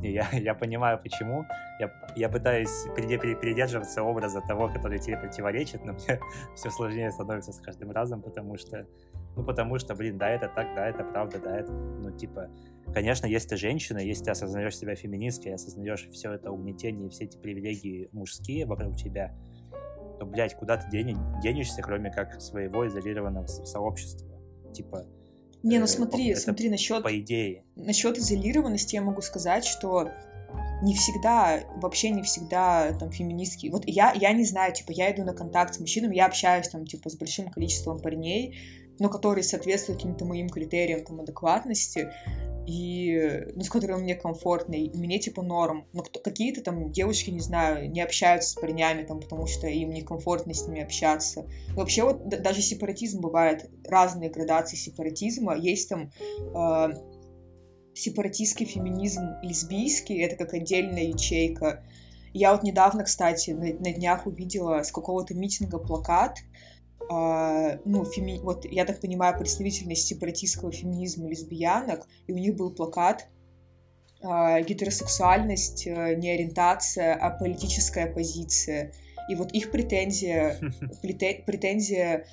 [0.00, 1.44] Не, я, я понимаю, почему.
[1.80, 6.20] Я, я пытаюсь придерживаться образа того, который тебе противоречит, но мне
[6.54, 8.86] все сложнее становится с каждым разом, потому что,
[9.36, 12.50] ну, потому что, блин, да, это так, да, это правда, да, это, ну, типа,
[12.92, 17.36] конечно, если ты женщина, если ты осознаешь себя феминисткой, осознаешь все это угнетение, все эти
[17.36, 19.34] привилегии мужские вокруг тебя,
[20.18, 24.28] то, блядь, куда ты денешься, кроме как своего изолированного сообщества?
[24.74, 25.06] Типа,
[25.62, 27.02] не, ну э, смотри, это смотри, насчет...
[27.02, 27.64] По идее.
[27.76, 30.10] Насчет изолированности я могу сказать, что
[30.82, 33.68] не всегда, вообще не всегда там феминистки.
[33.68, 36.86] Вот я, я не знаю, типа, я иду на контакт с мужчинами, я общаюсь там,
[36.86, 38.56] типа, с большим количеством парней,
[38.98, 42.12] но которые соответствуют каким-то моим критериям там адекватности
[42.68, 45.86] и ну, с которым мне комфортно, и мне типа норм.
[45.94, 50.52] Но какие-то там девушки, не знаю, не общаются с парнями, там, потому что им некомфортно
[50.52, 51.46] с ними общаться.
[51.74, 55.56] Вообще вот даже сепаратизм бывает, разные градации сепаратизма.
[55.56, 56.10] Есть там
[56.54, 56.88] э,
[57.94, 61.82] сепаратистский феминизм лесбийский, это как отдельная ячейка.
[62.34, 66.36] Я вот недавно, кстати, на, на днях увидела с какого-то митинга плакат,
[67.10, 68.38] Uh, ну, феми...
[68.42, 73.28] вот я так понимаю, представительность сепаратистского феминизма лесбиянок, и у них был плакат
[74.22, 78.92] uh, «Гетеросексуальность uh, не ориентация, а политическая позиция».
[79.30, 80.58] И вот их претензия,
[81.46, 82.26] претензия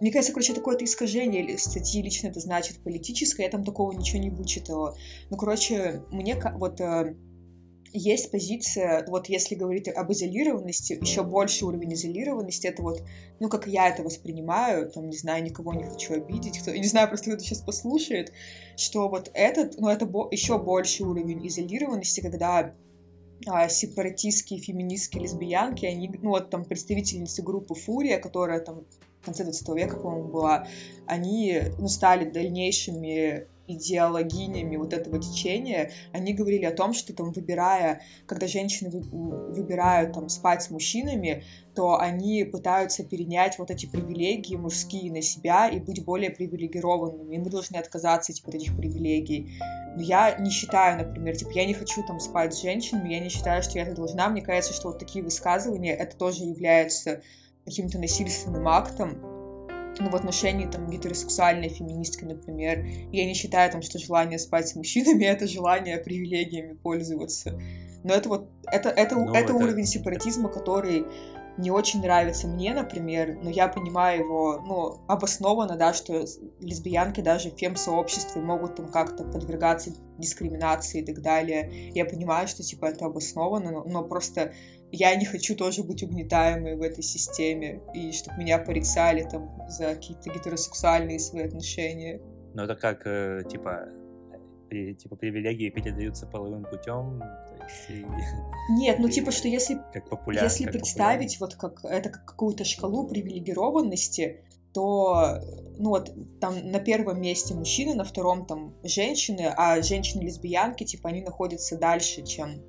[0.00, 4.28] мне кажется, короче, такое-то искажение статьи лично это значит политическое, я там такого ничего не
[4.28, 4.96] вычитала.
[5.30, 6.80] Ну, короче, мне вот
[7.94, 13.02] есть позиция, вот если говорить об изолированности, еще больше уровень изолированности, это вот,
[13.38, 17.08] ну, как я это воспринимаю, там, не знаю, никого не хочу обидеть, кто, не знаю,
[17.08, 18.32] просто кто-то сейчас послушает,
[18.76, 22.74] что вот этот, ну, это бо- еще больше уровень изолированности, когда
[23.46, 28.84] а, сепаратистские, феминистские лесбиянки, они, ну, вот там представительницы группы Фурия, которая там
[29.20, 30.66] в конце 20 века, по-моему, была,
[31.06, 38.02] они, ну, стали дальнейшими идеологинями вот этого течения, они говорили о том, что там выбирая,
[38.26, 41.44] когда женщины выбирают там спать с мужчинами,
[41.74, 47.38] то они пытаются перенять вот эти привилегии мужские на себя и быть более привилегированными, и
[47.38, 49.58] мы должны отказаться типа, от этих привилегий.
[49.96, 53.28] Но я не считаю, например, типа, я не хочу там спать с женщинами, я не
[53.28, 57.22] считаю, что я это должна, мне кажется, что вот такие высказывания, это тоже является
[57.64, 59.33] каким-то насильственным актом,
[60.00, 64.74] ну, в отношении там гетеросексуальной феминистки, например, я не считаю там, что желание спать с
[64.74, 67.58] мужчинами это желание привилегиями пользоваться.
[68.02, 71.06] Но это вот это это ну, это, это уровень сепаратизма, который
[71.56, 76.24] не очень нравится мне, например, но я понимаю его, ну, обоснованно, да, что
[76.60, 81.90] лесбиянки даже в фем-сообществе могут там как-то подвергаться дискриминации и так далее.
[81.94, 84.52] Я понимаю, что, типа, это обосновано, но, но просто
[84.90, 89.94] я не хочу тоже быть угнетаемой в этой системе, и чтобы меня порицали там за
[89.94, 92.20] какие-то гетеросексуальные свои отношения.
[92.54, 93.88] Ну это как, э, типа,
[94.68, 97.22] при, типа привилегии передаются половым путем.
[98.70, 104.44] Нет, ну типа, что если, популяр, если представить вот как это как какую-то шкалу привилегированности,
[104.72, 105.40] то
[105.78, 111.22] ну вот там на первом месте мужчины, на втором там женщины, а женщины-лесбиянки, типа, они
[111.22, 112.60] находятся дальше, чем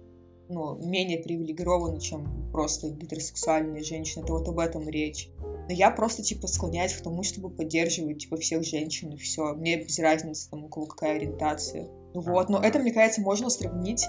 [0.48, 4.24] ну, менее привилегированы, чем просто гетеросексуальные женщины.
[4.24, 5.30] Это вот об этом речь.
[5.40, 9.54] Но я просто, типа, склоняюсь к тому, чтобы поддерживать, типа, всех женщин, и все.
[9.54, 11.88] Мне без разницы, там, у кого какая ориентация.
[12.14, 14.06] Вот, но это, мне кажется, можно сравнить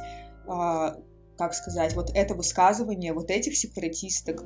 [0.47, 4.43] как сказать, вот это высказывание вот этих сепаратисток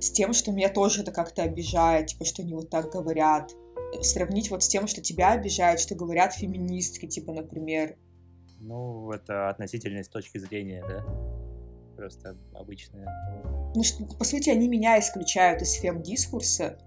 [0.00, 3.52] с тем, что меня тоже это как-то обижает, типа, что они вот так говорят.
[4.00, 7.96] Сравнить вот с тем, что тебя обижает, что говорят феминистки, типа, например.
[8.58, 11.04] Ну, это относительность точки зрения, да?
[11.96, 13.06] Просто обычная.
[13.74, 16.78] Ну, что, по сути, они меня исключают из фем-дискурса,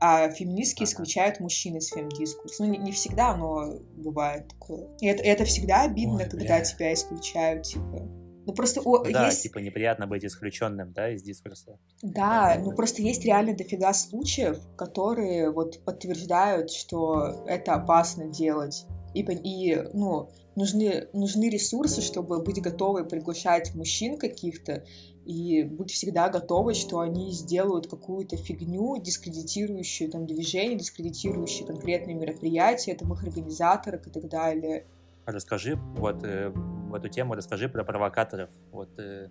[0.00, 2.64] а феминистки исключают мужчин из фем-дискурса.
[2.64, 4.88] Ну, не, не всегда, но бывает такое.
[5.00, 6.64] И это, это всегда обидно, Ой, когда бля.
[6.64, 8.08] тебя исключают, типа.
[8.46, 9.42] Ну просто о, да, есть...
[9.42, 11.78] типа неприятно быть исключенным, да, из дискурса.
[12.00, 18.86] Да, да, ну просто есть реально дофига случаев, которые вот подтверждают, что это опасно делать.
[19.12, 24.84] И, и ну, нужны, нужны ресурсы, чтобы быть готовы приглашать мужчин каких-то
[25.28, 32.94] и быть всегда готовы, что они сделают какую-то фигню, дискредитирующую там движение, дискредитирующие конкретные мероприятия,
[32.94, 34.86] там их организаторов и так далее.
[35.26, 38.48] Расскажи вот э, в эту тему, расскажи про провокаторов.
[38.72, 39.28] Вот э,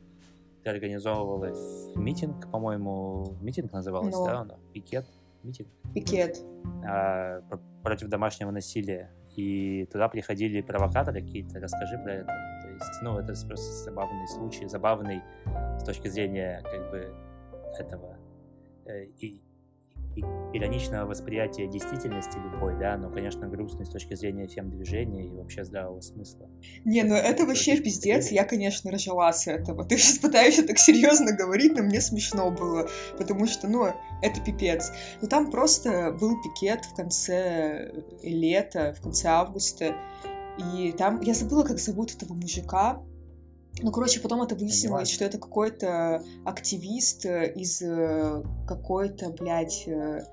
[0.64, 1.52] ты организовывала
[1.96, 4.20] митинг, по-моему, митинг назывался, Но...
[4.20, 4.26] Ну.
[4.28, 4.42] да?
[4.42, 4.52] Он?
[4.74, 5.08] Пикет?
[5.42, 5.68] Митинг?
[5.96, 6.44] Пикет.
[6.88, 7.42] А,
[7.82, 9.10] против домашнего насилия.
[9.36, 11.60] И туда приходили провокаторы какие-то.
[11.60, 12.57] Расскажи про это.
[12.80, 15.22] Есть, ну, это просто забавный случай, забавный
[15.80, 17.14] с точки зрения как бы
[17.78, 18.18] этого.
[18.86, 19.42] Э, и
[20.54, 26.02] ироничного восприятия действительности любой, да, но, конечно, грустный с точки зрения фем-движения и вообще здравого
[26.02, 26.50] смысла.
[26.86, 29.86] Не, ну это вообще пиздец, я, конечно, ржала с этого.
[29.86, 34.92] Ты сейчас пытаешься так серьезно говорить, но мне смешно было, потому что, ну, это пипец.
[35.22, 37.92] Но там просто был пикет в конце
[38.24, 39.96] лета, в конце августа,
[40.58, 43.02] и там, я забыла, как зовут этого мужика,
[43.82, 50.24] ну, короче, потом это выяснилось, что это какой-то активист э, из э, какой-то, блядь, э,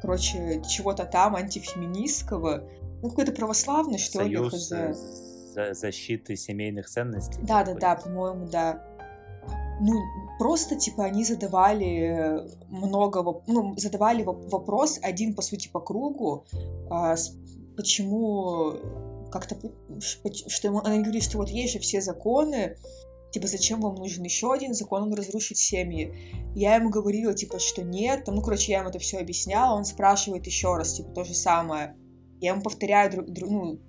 [0.00, 2.64] короче, чего-то там антифеминистского.
[3.02, 4.98] Ну, какой-то православный, что Союз ли, хз.
[5.54, 7.40] За защиты семейных ценностей.
[7.42, 8.82] Да, да, да, по-моему, да.
[9.80, 10.00] Ну,
[10.38, 16.46] просто, типа, они задавали много, ну, задавали вопрос один, по сути, по кругу,
[16.88, 17.16] а,
[17.76, 18.78] почему
[19.34, 19.56] как-то,
[20.00, 22.76] что они говорили, что вот есть же все законы,
[23.32, 26.14] типа, зачем вам нужен еще один закон, он разрушит семьи.
[26.54, 30.46] Я ему говорила, типа, что нет, ну, короче, я ему это все объясняла, он спрашивает
[30.46, 31.96] еще раз, типа, то же самое.
[32.40, 33.80] Я ему повторяю, дру, дру, ну,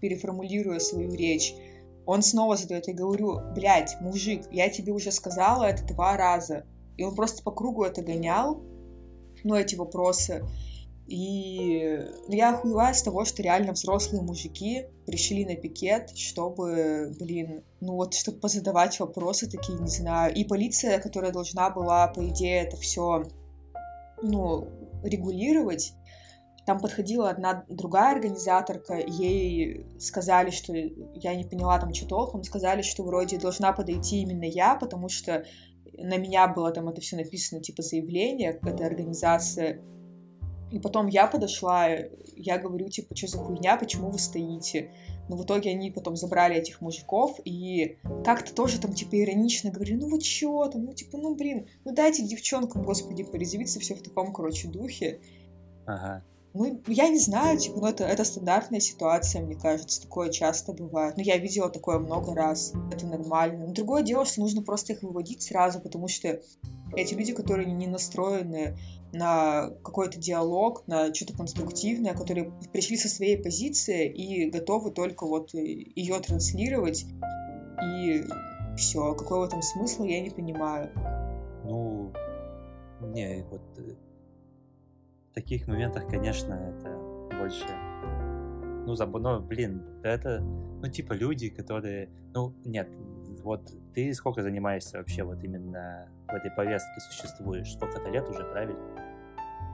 [0.00, 1.54] переформулируя свою речь.
[2.04, 6.64] Он снова задает, я говорю, блядь, мужик, я тебе уже сказала это два раза.
[6.96, 8.60] И он просто по кругу это гонял,
[9.44, 10.44] ну, эти вопросы.
[11.08, 17.94] И я охуеваю с того, что реально взрослые мужики пришли на пикет, чтобы, блин, ну
[17.94, 20.34] вот, чтобы позадавать вопросы такие, не знаю.
[20.34, 23.24] И полиция, которая должна была, по идее, это все,
[24.22, 24.68] ну,
[25.02, 25.94] регулировать,
[26.66, 32.82] там подходила одна другая организаторка, ей сказали, что я не поняла там что толком, сказали,
[32.82, 35.46] что вроде должна подойти именно я, потому что
[35.96, 39.80] на меня было там это все написано, типа заявление, эта организация
[40.70, 41.88] и потом я подошла,
[42.36, 44.90] я говорю, типа, что за хуйня, почему вы стоите?
[45.28, 49.96] Но в итоге они потом забрали этих мужиков и как-то тоже там, типа, иронично говорили,
[49.96, 54.02] ну вы чё там, ну типа, ну блин, ну дайте девчонкам, господи, порезвиться, все в
[54.02, 55.20] таком, короче, духе.
[55.86, 56.22] Ага.
[56.54, 61.16] Ну, я не знаю, типа, ну это, это стандартная ситуация, мне кажется, такое часто бывает.
[61.16, 63.66] Но я видела такое много раз, это нормально.
[63.66, 66.40] Но другое дело, что нужно просто их выводить сразу, потому что
[66.96, 68.78] эти люди, которые не настроены
[69.12, 75.54] на какой-то диалог, на что-то конструктивное, которые пришли со своей позиции и готовы только вот
[75.54, 77.06] ее транслировать.
[77.82, 78.24] И
[78.76, 80.90] все, какой в этом смысл, я не понимаю.
[81.64, 82.12] Ну,
[83.00, 83.94] не, вот э,
[85.30, 87.66] в таких моментах, конечно, это больше
[88.88, 89.18] ну, заб...
[89.18, 92.88] ну, блин, это, ну, типа люди, которые, ну, нет,
[93.42, 93.60] вот
[93.94, 97.72] ты сколько занимаешься вообще вот именно в этой повестке существуешь?
[97.72, 98.78] Сколько-то лет уже, правильно?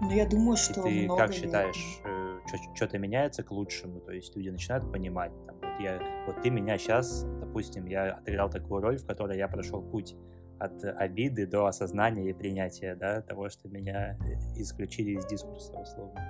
[0.00, 1.38] Ну, я думаю, что И ты много как лет.
[1.38, 2.38] считаешь, э,
[2.74, 4.00] что-то меняется к лучшему?
[4.00, 8.50] То есть люди начинают понимать, там, вот, я, вот ты меня сейчас, допустим, я отыграл
[8.50, 10.16] такую роль, в которой я прошел путь
[10.58, 16.20] от обиды до осознания и принятия, да, того, что меня э, исключили из дискурса, условно.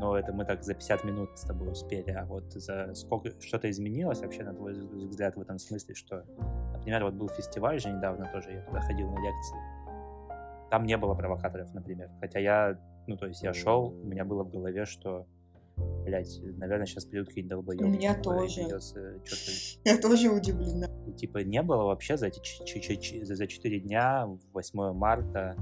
[0.00, 3.68] Но это мы так за 50 минут с тобой успели, а вот за сколько что-то
[3.68, 6.24] изменилось вообще, на твой взгляд, в этом смысле, что,
[6.72, 9.58] например, вот был фестиваль же недавно тоже, я туда ходил на лекции,
[10.70, 12.08] там не было провокаторов, например.
[12.18, 15.26] Хотя я, ну, то есть я шел, у меня было в голове, что,
[15.76, 17.84] блядь, наверное, сейчас придут какие-нибудь долбоебы.
[17.84, 18.62] У меня тоже.
[19.84, 20.88] Я тоже удивлена.
[21.06, 22.40] И, типа, не было вообще за эти
[23.24, 25.56] за 4 дня, 8 марта,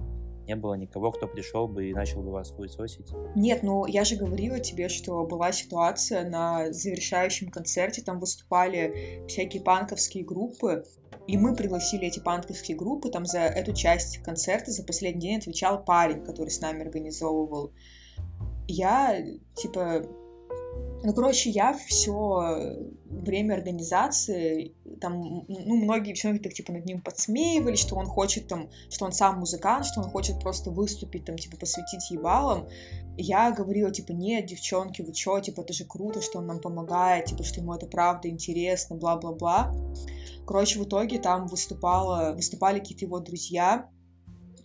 [0.49, 3.13] не было никого, кто пришел бы и начал бы вас хуесосить.
[3.37, 9.63] Нет, ну я же говорила тебе, что была ситуация на завершающем концерте, там выступали всякие
[9.63, 10.85] панковские группы,
[11.27, 15.85] и мы пригласили эти панковские группы, там за эту часть концерта за последний день отвечал
[15.85, 17.73] парень, который с нами организовывал.
[18.67, 19.23] Я,
[19.55, 20.07] типа,
[21.05, 22.77] ну, короче, я все
[23.09, 28.69] время организации, там, ну, многие все так, типа, над ним подсмеивались, что он хочет, там,
[28.91, 32.69] что он сам музыкант, что он хочет просто выступить, там, типа, посвятить ебалам.
[33.17, 37.27] Я говорила, типа, нет, девчонки, вы чё, типа, это же круто, что он нам помогает,
[37.27, 39.75] типа, что ему это правда интересно, бла-бла-бла.
[40.47, 43.89] Короче, в итоге там выступала, выступали какие-то его друзья,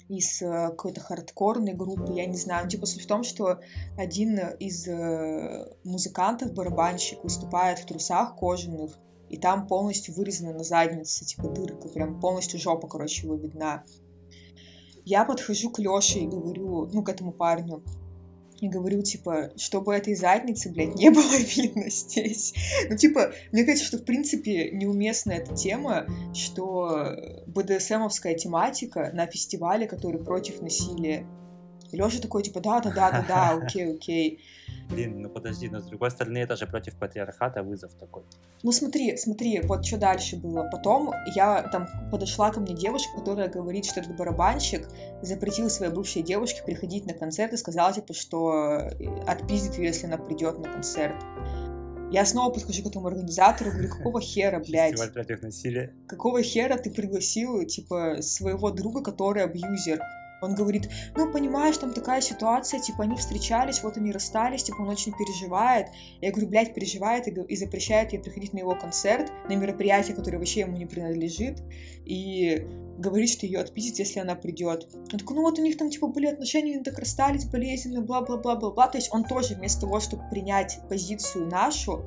[0.10, 2.66] из э, какой-то хардкорной группы, я не знаю.
[2.66, 3.60] Ну, типа суть в том, что
[3.98, 8.98] один из э, музыкантов, барабанщик, выступает в трусах кожаных,
[9.30, 13.84] и там полностью вырезана на заднице, типа дырка, прям полностью жопа, короче, его видна.
[15.06, 17.84] Я подхожу к Лёше и говорю, ну, к этому парню,
[18.64, 22.54] и говорю, типа, чтобы этой задницы, блядь, не было видно здесь.
[22.90, 29.86] Ну, типа, мне кажется, что, в принципе, неуместна эта тема, что БДСМовская тематика на фестивале,
[29.86, 31.26] который против насилия.
[31.94, 34.40] Лёша такой, типа, да-да-да-да-да, окей, окей.
[34.90, 38.24] Блин, ну подожди, но с другой стороны, это же против патриархата вызов такой.
[38.64, 40.68] Ну смотри, смотри, вот что дальше было.
[40.72, 44.88] Потом я там подошла ко мне девушка, которая говорит, что этот барабанщик
[45.22, 48.90] запретил своей бывшей девушке приходить на концерт и сказал, типа, что э,
[49.26, 51.16] отпиздит ее, если она придет на концерт.
[52.12, 54.92] Я снова подхожу к этому организатору и говорю, какого хера, блядь?
[54.92, 55.96] Фестиваль против насилия.
[56.08, 60.00] Какого хера ты пригласил, типа, своего друга, который абьюзер?
[60.44, 64.90] Он говорит, ну, понимаешь, там такая ситуация, типа, они встречались, вот они расстались, типа, он
[64.90, 65.88] очень переживает.
[66.22, 70.38] Я говорю, блядь, переживает и, и запрещает ей приходить на его концерт, на мероприятие, которое
[70.38, 71.62] вообще ему не принадлежит,
[72.06, 72.68] и
[72.98, 74.88] говорит, что ее отпиздит, если она придет.
[75.12, 78.88] Он такой, ну вот у них там, типа, были отношения, они так расстались болезненно, бла-бла-бла-бла-бла.
[78.88, 82.06] То есть он тоже вместо того, чтобы принять позицию нашу,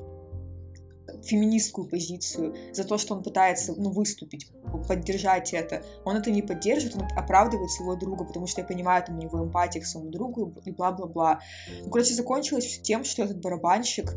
[1.23, 4.47] феминистскую позицию, за то, что он пытается ну, выступить,
[4.87, 5.83] поддержать это.
[6.05, 9.43] Он это не поддерживает, он оправдывает своего друга, потому что я понимаю, там у него
[9.43, 11.41] эмпатия к своему другу и бла-бла-бла.
[11.83, 14.13] Ну, короче, закончилось тем, что этот барабанщик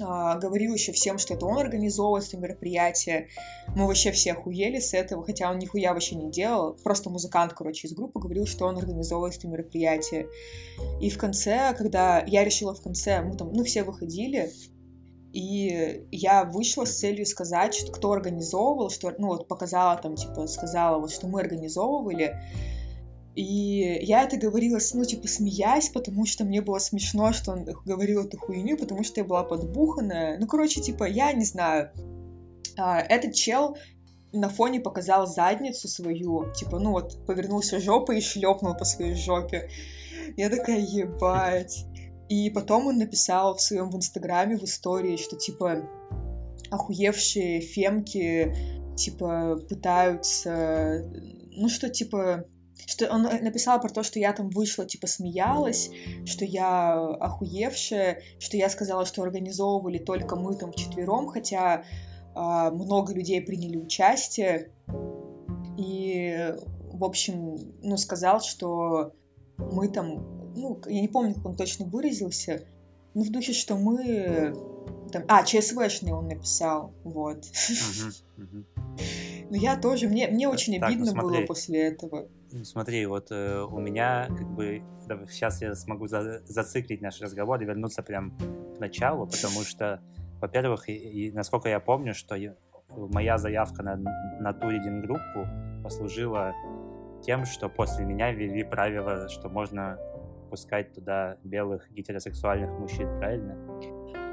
[0.00, 3.28] Uh, говорил еще всем, что это он организовывает это мероприятие.
[3.76, 6.76] Мы вообще все охуели с этого, хотя он нихуя вообще не делал.
[6.82, 10.26] Просто музыкант, короче, из группы говорил, что он организовывает это мероприятие.
[11.00, 14.50] И в конце, когда я решила в конце, мы там, ну, все выходили,
[15.34, 20.46] и я вышла с целью сказать, что кто организовывал, что, ну, вот показала там, типа,
[20.46, 22.40] сказала, вот, что мы организовывали.
[23.34, 28.24] И я это говорила, ну, типа, смеясь, потому что мне было смешно, что он говорил
[28.24, 30.38] эту хуйню, потому что я была подбуханная.
[30.38, 31.90] Ну, короче, типа, я не знаю.
[32.78, 33.76] А, этот чел
[34.32, 39.68] на фоне показал задницу свою, типа, ну вот, повернулся жопой и шлепнул по своей жопе.
[40.36, 41.86] Я такая, ебать.
[42.28, 45.88] И потом он написал в своем в Инстаграме, в истории, что типа
[46.70, 48.54] охуевшие фемки
[48.96, 51.04] типа пытаются,
[51.52, 52.46] ну что типа
[52.86, 55.90] что он написал про то, что я там вышла, типа, смеялась,
[56.26, 61.84] что я охуевшая, что я сказала, что организовывали только мы там вчетвером, хотя
[62.34, 64.70] э, много людей приняли участие.
[65.78, 66.54] И,
[66.92, 69.12] в общем, ну, сказал, что
[69.56, 72.62] мы там ну, я не помню, как он точно выразился,
[73.14, 74.54] но в духе, что мы...
[75.12, 77.44] Там, а, ЧСВшный он написал, вот.
[79.50, 82.28] Но я тоже, мне, мне очень так, обидно ну, было после этого.
[82.50, 84.82] Ну, смотри, вот э, у меня как бы
[85.30, 88.36] сейчас я смогу за, зациклить наш разговор и вернуться прям
[88.76, 90.00] к началу, потому что,
[90.40, 92.54] во-первых, и, и, насколько я помню, что я,
[92.96, 94.68] моя заявка на, на ту
[95.02, 95.46] группу
[95.82, 96.54] послужила
[97.22, 99.98] тем, что после меня ввели правило, что можно
[100.48, 103.56] пускать туда белых гетеросексуальных мужчин, правильно?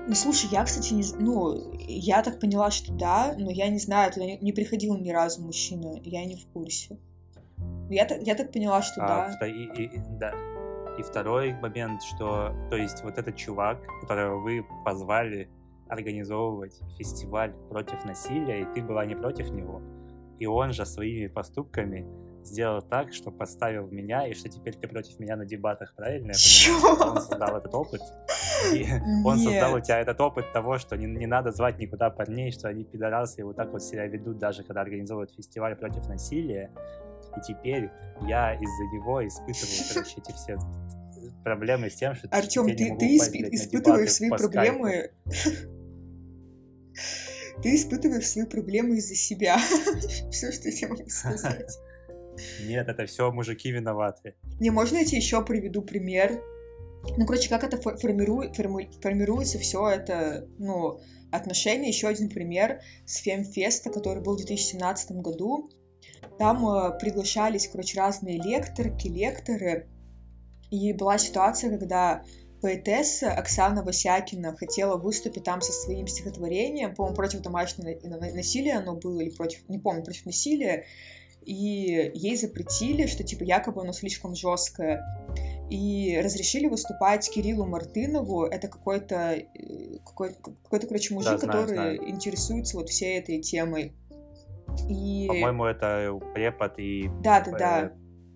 [0.08, 1.04] Ну, слушай, я, кстати, не...
[1.20, 5.12] Ну, я так поняла, что да, но я не знаю, туда не, не приходил ни
[5.12, 6.98] разу мужчина, я не в курсе.
[7.90, 9.48] Я, так, я так поняла, что а, да.
[9.48, 10.34] И, и, да.
[10.98, 15.50] И второй момент, что, то есть, вот этот чувак, которого вы позвали
[15.88, 19.82] организовывать фестиваль против насилия, и ты была не против него,
[20.40, 22.08] и он же своими поступками
[22.44, 26.34] сделал так, что поставил меня, и что теперь ты против меня на дебатах, правильно?
[26.34, 26.78] Чё?
[26.82, 28.02] Он создал этот опыт.
[28.74, 28.86] И
[29.26, 32.68] он создал у тебя этот опыт того, что не, не надо звать никуда парней, что
[32.68, 36.72] они пидорасы и вот так вот себя ведут, даже когда организовывают фестиваль против насилия.
[37.38, 37.90] И теперь
[38.28, 40.58] я из-за него испытываю, короче, эти все
[41.44, 45.12] проблемы с тем, что Артем, ты, ты исп- испытываешь свои проблемы.
[47.62, 49.58] Ты испытываешь свои проблемы из-за себя.
[50.32, 51.70] Все, что я могу сказать.
[52.66, 54.36] Нет, это все мужики виноваты.
[54.60, 56.42] Не, можно я тебе еще приведу пример?
[57.18, 61.00] Ну, короче, как это формирует, формируется все это, ну,
[61.32, 61.88] отношения.
[61.88, 65.70] Еще один пример с Фемфеста, который был в 2017 году.
[66.38, 69.88] Там э, приглашались, короче, разные лекторки, лекторы.
[70.70, 72.24] И была ситуация, когда
[72.62, 77.98] поэтесса Оксана Васякина хотела выступить там со своим стихотворением, по-моему, против домашнего
[78.34, 80.86] насилия оно было, или против, не помню, против насилия,
[81.46, 85.04] и ей запретили, что, типа, якобы оно слишком жесткое.
[85.70, 91.76] И разрешили выступать Кириллу Мартынову, это какой-то, э, какой-то, какой-то короче, мужик, да, знаю, который
[91.76, 92.10] знаю.
[92.10, 93.94] интересуется вот всей этой темой.
[94.90, 95.28] И...
[95.28, 97.92] По-моему, это препод и да, да, да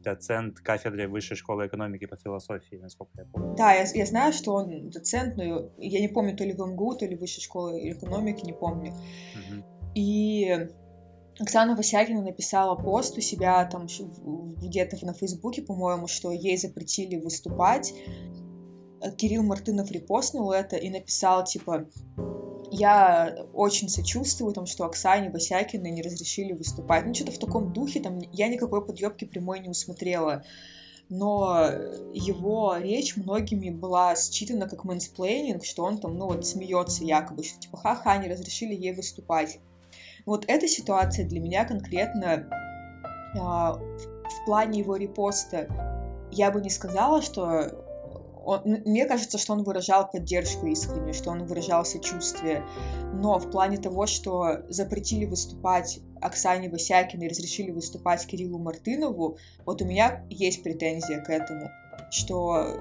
[0.06, 3.56] доцент кафедры Высшей школы экономики по философии, насколько я помню.
[3.58, 6.96] Да, я, я знаю, что он доцент, но я не помню, то ли в МГУ,
[6.96, 8.92] то ли Высшей школе экономики, не помню.
[8.92, 9.64] Угу.
[9.96, 10.70] И
[11.40, 17.94] Оксана Васякина написала пост у себя там где-то на Фейсбуке, по-моему, что ей запретили выступать.
[19.18, 21.88] Кирилл Мартынов репостнул это и написал, типа,
[22.72, 27.06] я очень сочувствую, там, что Оксане Босякиной не разрешили выступать.
[27.06, 30.44] Ну, что-то в таком духе, там, я никакой подъебки прямой не усмотрела.
[31.10, 31.70] Но
[32.14, 37.60] его речь многими была считана как мэнсплейнинг, что он там, ну, вот смеется якобы, что
[37.60, 39.60] типа, ха-ха, не разрешили ей выступать.
[40.26, 42.50] Вот эта ситуация для меня конкретно
[43.40, 45.68] а, в, в плане его репоста
[46.32, 47.86] я бы не сказала, что
[48.46, 52.64] он, мне кажется, что он выражал поддержку искреннюю, что он выражал сочувствие.
[53.14, 59.86] Но в плане того, что запретили выступать Оксане Васякиной, разрешили выступать Кириллу Мартынову, вот у
[59.86, 61.72] меня есть претензия к этому,
[62.12, 62.78] что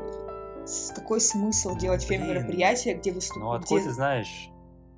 [0.94, 3.42] какой смысл делать фем-мероприятие, где выступать...
[3.42, 3.88] Ну откуда где...
[3.88, 4.50] ты знаешь,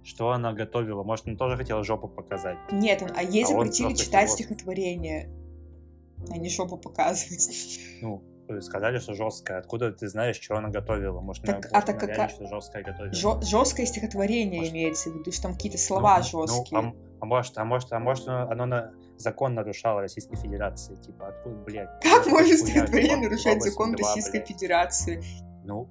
[0.07, 1.03] что она готовила?
[1.03, 2.59] Может, она тоже хотела жопу показать?
[2.71, 5.29] Нет, а ей а запретили читать стихотворение,
[6.31, 7.81] а не жопу показывать.
[8.01, 8.23] Ну,
[8.61, 9.59] сказали, что жесткая.
[9.59, 11.21] Откуда ты знаешь, что она готовила?
[11.21, 12.31] Может, так, она, а так как...
[12.31, 13.13] что жесткое готовила?
[13.13, 14.75] Жё- жесткое стихотворение может...
[14.75, 16.81] имеется в виду, что там какие-то слова ну, жесткие.
[16.81, 21.29] Ну, а, а может, а может, а может, оно на закон нарушало Российской Федерации, типа,
[21.29, 22.01] откуда, блядь?
[22.01, 24.49] Как может стихотворение нарушать закон Российской блядь.
[24.49, 25.25] Федерации?
[25.65, 25.89] Ну,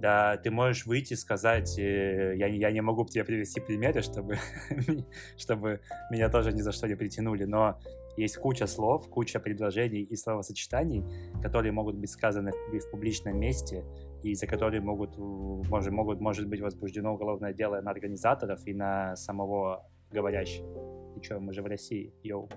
[0.00, 4.38] да, ты можешь выйти и сказать, э, я, я не могу тебе привести примеры, чтобы,
[5.36, 5.80] чтобы
[6.10, 7.78] меня тоже ни за что не притянули, но
[8.16, 11.04] есть куча слов, куча предложений и словосочетаний,
[11.42, 13.84] которые могут быть сказаны в, в публичном месте,
[14.22, 19.16] и за которые могут, может, могут, может быть возбуждено уголовное дело на организаторов и на
[19.16, 20.99] самого говорящего.
[21.16, 22.48] И что, мы же в России, йоу.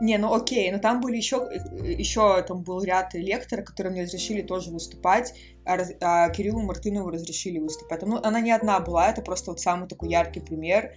[0.00, 1.48] Не, ну окей, но там были еще,
[1.82, 7.58] еще там был ряд лекторов, которые мне разрешили тоже выступать, а, а Кириллу Мартынову разрешили
[7.58, 8.02] выступать.
[8.02, 10.94] Ну, она не одна была, это просто вот самый такой яркий пример.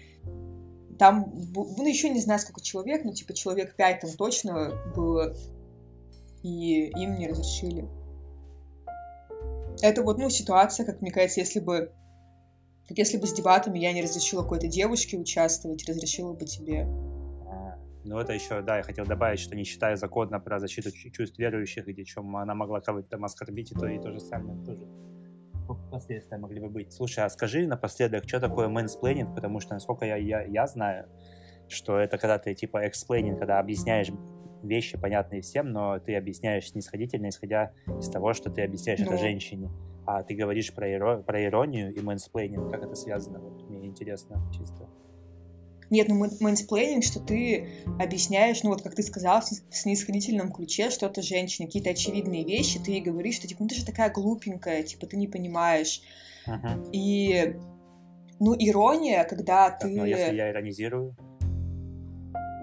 [0.98, 5.36] Там, ну, еще не знаю, сколько человек, но, типа, человек пять там точно было,
[6.42, 7.86] и им не разрешили.
[9.82, 11.92] Это вот, ну, ситуация, как мне кажется, если бы
[12.88, 16.84] как если бы с дебатами я не разрешила какой-то девушке участвовать, разрешила бы тебе.
[17.48, 21.38] А, ну, это еще, да, я хотел добавить, что не считая закона про защиту чувств
[21.40, 24.86] верующих, где чем она могла кого-то там оскорбить, и то, и то же самое тоже
[25.90, 26.94] последствия могли бы быть.
[26.94, 31.08] Слушай, а скажи напоследок, что такое мэнсплейнинг, потому что, насколько я, я, я знаю,
[31.68, 34.10] что это когда ты типа explaining, когда объясняешь
[34.62, 39.18] вещи, понятные всем, но ты объясняешь снисходительно, исходя из того, что ты объясняешь ну, это
[39.18, 39.72] женщине
[40.06, 41.18] а ты говоришь про, иро...
[41.18, 42.72] про иронию и мэнсплейнинг.
[42.72, 43.40] Как это связано?
[43.40, 44.88] Вот мне интересно чисто.
[45.90, 51.22] Нет, ну мэнсплейнинг, что ты объясняешь, ну вот как ты сказал, в снисходительном ключе что-то
[51.22, 55.06] женщине, какие-то очевидные вещи, ты ей говоришь, что типа, ну ты же такая глупенькая, типа
[55.06, 56.02] ты не понимаешь.
[56.48, 56.90] Uh-huh.
[56.92, 57.56] И,
[58.40, 59.96] ну, ирония, когда так, ты...
[59.96, 61.16] Но если я иронизирую?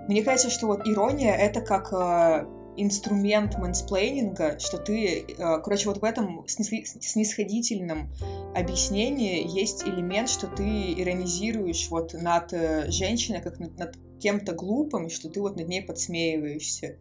[0.09, 2.47] Мне кажется, что вот ирония— это как э,
[2.77, 8.11] инструмент мэнсплейнинга, что ты, э, короче, вот в этом снисходительном
[8.55, 15.11] объяснении есть элемент, что ты иронизируешь вот над э, женщиной, как над, над кем-то глупым,
[15.11, 16.97] что ты вот над ней подсмеиваешься.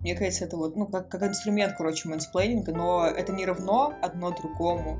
[0.00, 4.30] Мне кажется, это вот, ну, как, как инструмент, короче, мэнсплейнинга, но это не равно одно
[4.30, 4.98] другому.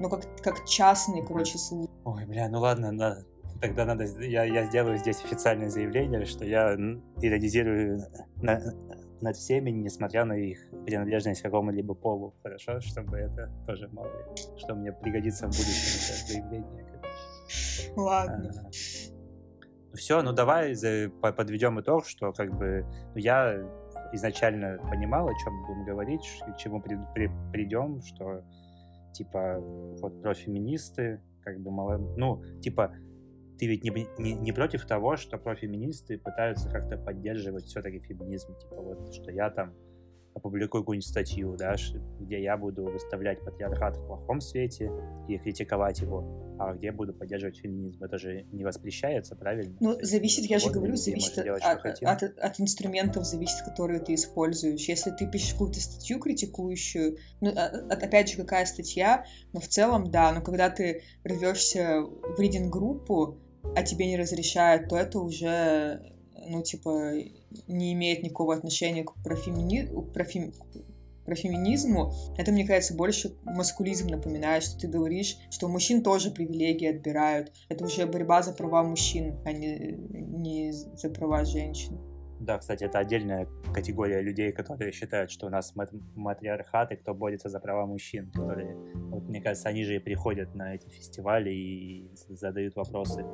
[0.00, 1.90] Ну, как, как частный, короче, случай.
[2.04, 3.18] Ой, бля, ну ладно, на,
[3.60, 6.74] тогда надо, я, я сделаю здесь официальное заявление, что я
[7.20, 8.04] иронизирую
[8.36, 8.62] на,
[9.20, 12.34] над всеми, несмотря на их принадлежность к какому-либо полу.
[12.42, 16.86] Хорошо, чтобы это тоже мало ли, что мне пригодится в будущем это заявление.
[17.96, 18.50] Ладно.
[18.54, 18.62] А,
[19.90, 20.74] ну все, ну давай
[21.20, 23.62] подведем итог, что как бы ну, я
[24.12, 28.42] изначально понимал, о чем будем говорить, к чему при, при, придем, что
[29.12, 32.92] типа вот про феминисты, как бы мало, ну типа
[33.58, 38.76] ты ведь не, не, не против того, что профеминисты пытаются как-то поддерживать все-таки феминизм, типа
[38.76, 39.74] вот, что я там
[40.36, 41.76] опубликую какую-нибудь статью, да,
[42.20, 44.92] где я буду выставлять патриархат в плохом свете
[45.28, 48.04] и критиковать его, а где буду поддерживать феминизм.
[48.04, 49.74] Это же не воспрещается, правильно?
[49.80, 54.12] Ну, зависит, я же говорю, зависит делать, от, от, от, от инструментов, зависит, которые ты
[54.12, 54.86] используешь.
[54.86, 59.68] Если ты пишешь какую-то статью критикующую, ну, а, а, опять же, какая статья, но в
[59.68, 63.38] целом, да, но когда ты рвешься в ридинг-группу,
[63.74, 66.12] а тебе не разрешают, то это уже,
[66.48, 67.12] ну, типа,
[67.66, 69.88] не имеет никакого отношения к профемини...
[70.12, 70.52] профем...
[71.24, 72.12] профеминизму.
[72.36, 77.52] Это, мне кажется, больше маскулизм напоминает, что ты говоришь, что мужчин тоже привилегии отбирают.
[77.68, 81.98] Это уже борьба за права мужчин, а не, не за права женщин.
[82.40, 85.74] Да, кстати, это отдельная категория людей, которые считают, что у нас
[86.14, 90.54] матриархат, и кто борется за права мужчин, которые, вот, мне кажется, они же и приходят
[90.54, 93.24] на эти фестивали и задают вопросы,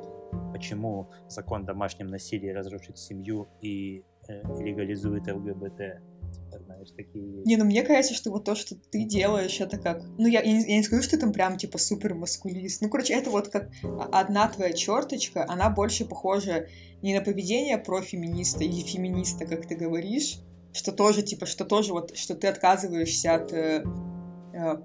[0.53, 6.01] почему закон о домашнем насилии разрушит семью и э, легализует ЛГБТ
[6.65, 7.43] знаешь, такие...
[7.45, 10.03] Не, ну мне кажется, что вот то, что ты делаешь, это как...
[10.17, 12.81] Ну, я, я, не, я не скажу, что ты там прям, типа, супер маскулист.
[12.81, 13.69] Ну, короче, это вот как
[14.11, 16.67] одна твоя черточка, она больше похожа
[17.03, 20.39] не на поведение профеминиста или феминиста, как ты говоришь,
[20.71, 23.83] что тоже, типа, что тоже вот, что ты отказываешься от э,
[24.53, 24.77] э,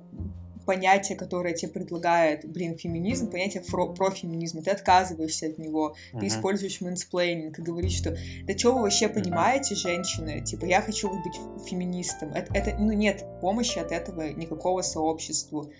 [0.67, 6.21] понятие, которое тебе предлагает, блин, феминизм, понятие про, про феминизм, ты отказываешься от него, uh-huh.
[6.21, 11.09] ты используешь мэнсплейнинг и говоришь, что да что вы вообще понимаете, женщины, типа, я хочу
[11.09, 12.33] быть феминистом.
[12.35, 15.73] Это, это, ну, нет помощи от этого никакого сообществу.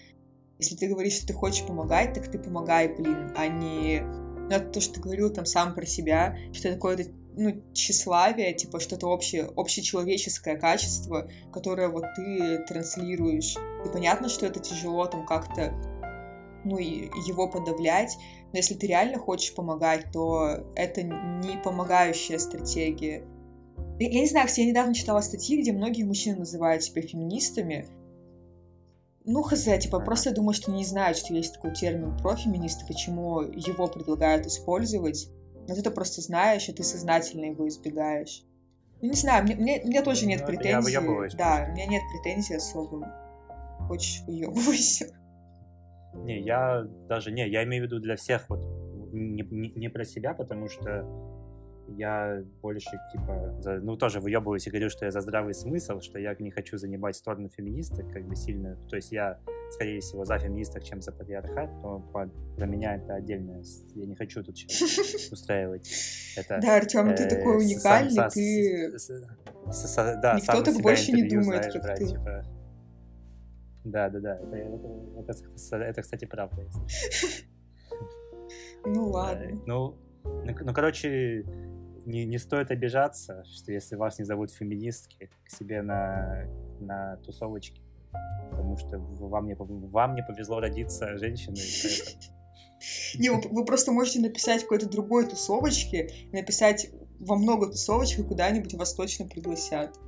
[0.59, 4.03] Если ты говоришь, что ты хочешь помогать, так ты помогай, блин, а не...
[4.51, 6.97] Это то, что ты говорил там сам про себя, что такое
[7.39, 13.57] ну, тщеславие, типа что-то общее, общечеловеческое качество, которое вот ты транслируешь.
[13.85, 15.73] И понятно, что это тяжело там как-то,
[16.65, 18.17] ну, его подавлять,
[18.53, 23.25] но если ты реально хочешь помогать, то это не помогающая стратегия.
[24.01, 27.87] Я, не знаю, я недавно читала статьи, где многие мужчины называют себя феминистами,
[29.29, 33.43] ну, хз, типа, просто я думаю, что не знают, что есть такой термин профеминисты, почему
[33.43, 35.29] его предлагают использовать
[35.69, 38.43] но ты это просто знаешь, и ты сознательно его избегаешь.
[39.03, 40.93] Ну, не знаю, мне, мне, мне тоже нет ну, претензий.
[40.93, 41.01] Я
[41.37, 43.07] да, у меня нет претензий особо.
[43.87, 45.15] Хочешь, выебывайся.
[46.15, 48.61] Не, я даже, не, я имею в виду для всех вот,
[49.13, 51.05] не, не, не про себя, потому что
[51.97, 56.19] я больше, типа, за, ну, тоже выебываюсь и говорю, что я за здравый смысл, что
[56.19, 59.39] я не хочу занимать сторону феминисток, как бы сильно, то есть я,
[59.71, 63.63] скорее всего, за феминисток, чем за патриархат, но по, про меня это отдельное,
[63.95, 64.57] я не хочу тут
[65.33, 65.91] устраивать
[66.37, 66.59] это.
[66.61, 68.93] Да, Артем, ты такой э, уникальный, ты...
[70.23, 72.07] Да, Никто так больше не думает, как ты.
[72.07, 72.45] Типа.
[73.85, 76.63] Да, да, да, это, это, кстати, правда.
[78.85, 79.61] Ну ладно.
[79.67, 81.45] Ну, ну, короче,
[82.09, 86.47] не, не стоит обижаться, что если вас не зовут феминистки к себе на,
[86.81, 87.83] на тусовочке,
[88.51, 91.61] потому что вам не, вам не повезло родиться женщиной.
[93.19, 98.73] Не, вы, вы просто можете написать какой-то другой тусовочке, написать во много тусовочек, и куда-нибудь
[98.75, 99.99] вас точно пригласят.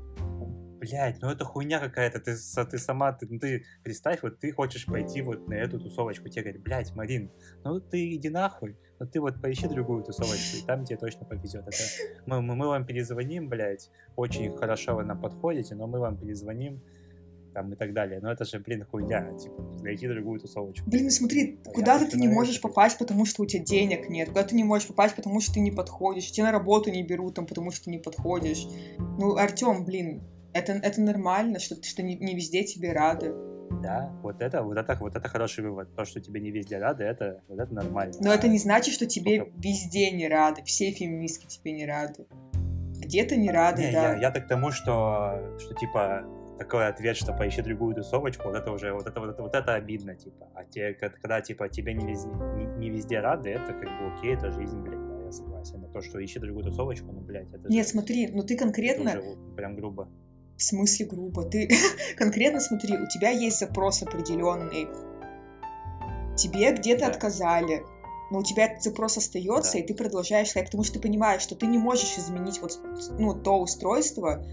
[0.78, 4.86] Блять, ну это хуйня какая-то, ты, ты сама, ты, ну, ты представь, вот ты хочешь
[4.86, 7.30] пойти вот на эту тусовочку, тебе говорят, блять, Марин,
[7.64, 11.66] ну ты иди нахуй, но ты вот поищи другую тусовочку, и там тебе точно повезет.
[11.66, 11.76] Это
[12.26, 16.80] мы, мы, мы вам перезвоним, блядь, очень хорошо вы нам подходите, но мы вам перезвоним,
[17.55, 18.20] там и так далее.
[18.20, 20.88] Но это же, блин, хуйня, типа, найти другую тусовочку.
[20.88, 24.28] Блин, ну смотри, а куда-то ты не можешь попасть, потому что у тебя денег нет,
[24.28, 27.34] куда ты не можешь попасть, потому что ты не подходишь, тебя на работу не берут,
[27.34, 28.68] там, потому что ты не подходишь.
[28.98, 30.22] Ну, Артем, блин,
[30.53, 33.34] это, это нормально, что, что не, не везде тебе рады.
[33.70, 35.94] Да, вот это, вот это, вот это хороший вывод.
[35.94, 38.14] То, что тебе не везде рады, это, вот это нормально.
[38.20, 39.52] Но а это не значит, что тебе Только...
[39.59, 40.62] везде не рады.
[40.64, 42.26] Все феминистки тебе не рады.
[42.98, 44.14] Где-то не рады, не, да.
[44.14, 46.26] Я, я так к тому, что, что типа
[46.60, 49.74] такой ответ, что поищи другую тусовочку, вот это уже, вот это, вот это, вот это
[49.74, 50.47] обидно, типа.
[50.55, 54.34] А те, когда, типа, тебе не везде, не, не везде рады, это как бы окей,
[54.34, 55.80] это жизнь, блядь, я согласен.
[55.80, 59.09] Но то, что ищи другую тусовочку, ну, блядь, это Нет, же, смотри, ну ты конкретно...
[59.09, 60.10] Это уже прям грубо.
[60.61, 61.43] В смысле грубо?
[61.43, 61.70] Ты
[62.19, 64.89] конкретно смотри, у тебя есть запрос определенный.
[66.37, 67.09] Тебе где-то да.
[67.09, 67.82] отказали,
[68.31, 69.78] но у тебя этот запрос остается, да.
[69.78, 72.78] и ты продолжаешь сказать, потому что ты понимаешь, что ты не можешь изменить вот
[73.19, 74.45] ну, то устройство,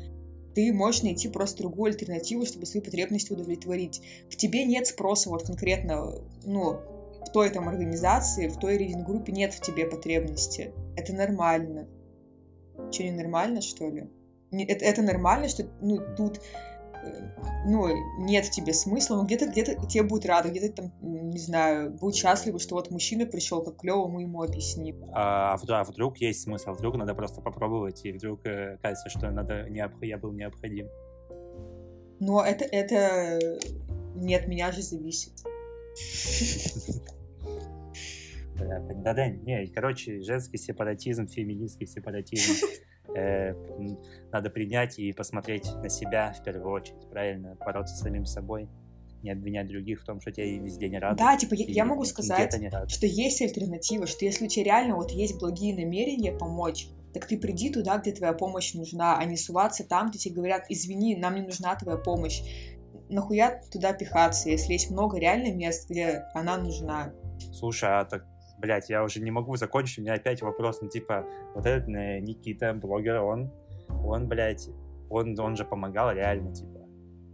[0.55, 4.01] ты можешь найти просто другую альтернативу, чтобы свои потребности удовлетворить.
[4.29, 6.79] В тебе нет спроса вот конкретно, ну,
[7.25, 10.71] в той там организации, в той рейдинг-группе нет в тебе потребности.
[10.95, 11.89] Это нормально.
[12.93, 14.07] Что, не нормально, что ли?
[14.65, 16.41] Это, это нормально, что ну, тут
[17.65, 17.87] ну,
[18.19, 22.15] нет в тебе смысла, но где-то где-то тебе будет рада, где-то там, не знаю, будет
[22.15, 25.03] счастлива, что вот мужчина пришел, как клево мы ему объясним.
[25.13, 29.29] А, а, а вдруг есть смысл, вдруг надо просто попробовать, и вдруг э, кажется, что
[29.31, 29.91] надо необ...
[30.01, 30.87] я был необходим.
[32.19, 33.59] Но это, это
[34.15, 35.33] не от меня же зависит.
[38.59, 42.65] Да, да, да, не, короче, женский сепаратизм, феминистский сепаратизм
[43.15, 43.53] э,
[44.31, 48.67] надо принять и посмотреть на себя в первую очередь, правильно, бороться с самим собой,
[49.23, 51.17] не обвинять других в том, что тебе везде не рады.
[51.17, 52.53] Да, типа я, я могу сказать,
[52.87, 57.37] что есть альтернатива, что если у тебя реально вот есть благие намерения помочь, так ты
[57.37, 61.35] приди туда, где твоя помощь нужна, а не суваться там, где тебе говорят, извини, нам
[61.35, 62.41] не нужна твоя помощь.
[63.09, 67.13] Нахуя туда пихаться, если есть много реально мест, где она нужна?
[67.53, 68.25] Слушай, а так
[68.57, 72.19] блядь, я уже не могу закончить, у меня опять вопрос, ну, типа, вот этот э,
[72.19, 73.51] Никита, блогер, он,
[73.89, 74.69] он, блядь,
[75.09, 76.77] он, он же помогал реально, типа,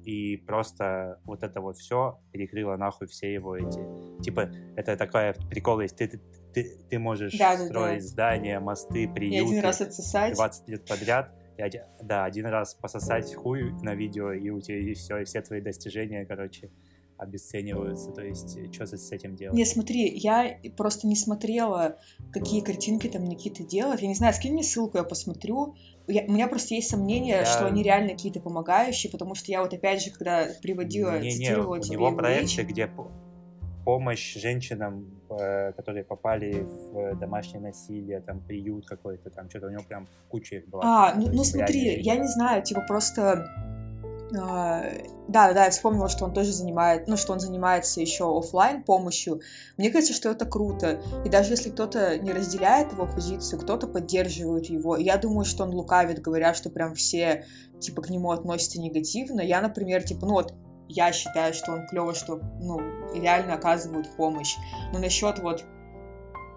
[0.03, 3.81] и просто вот это вот все перекрыло нахуй все его эти,
[4.21, 6.21] типа, это такая прикол, есть, ты, ты,
[6.53, 8.07] ты, ты можешь да, строить да.
[8.07, 10.35] здания, мосты, приюты, и один раз отсосать.
[10.35, 11.63] 20 лет подряд, и
[12.01, 15.61] да, один раз пососать хуй на видео, и у тебя и все, и все твои
[15.61, 16.71] достижения, короче,
[17.23, 19.55] обесцениваются, то есть э, что с этим делать?
[19.55, 21.97] Не, смотри, я просто не смотрела,
[22.31, 25.75] какие картинки там Никита делает, я не знаю, скинь мне ссылку, я посмотрю,
[26.07, 27.45] я, у меня просто есть сомнение, я...
[27.45, 31.75] что они реально какие-то помогающие, потому что я вот опять же, когда приводила, не, цитировала
[31.75, 32.69] не, у него проекты, речь...
[32.69, 32.89] где
[33.85, 39.83] помощь женщинам, э, которые попали в домашнее насилие, там приют какой-то, там что-то у него
[39.83, 40.83] прям куча их была.
[40.83, 43.45] А, ну, ну смотри, я не знаю, типа просто
[44.33, 49.41] да, да, я вспомнила, что он тоже занимает, ну, что он занимается еще офлайн помощью.
[49.77, 51.01] Мне кажется, что это круто.
[51.23, 54.97] И даже если кто-то не разделяет его позицию, кто-то поддерживает его.
[54.97, 57.45] Я думаю, что он лукавит, говоря, что прям все,
[57.79, 59.41] типа, к нему относятся негативно.
[59.41, 60.55] Я, например, типа, ну вот,
[60.87, 62.79] я считаю, что он клево, что, ну,
[63.13, 64.55] реально оказывают помощь.
[64.91, 65.63] Но насчет вот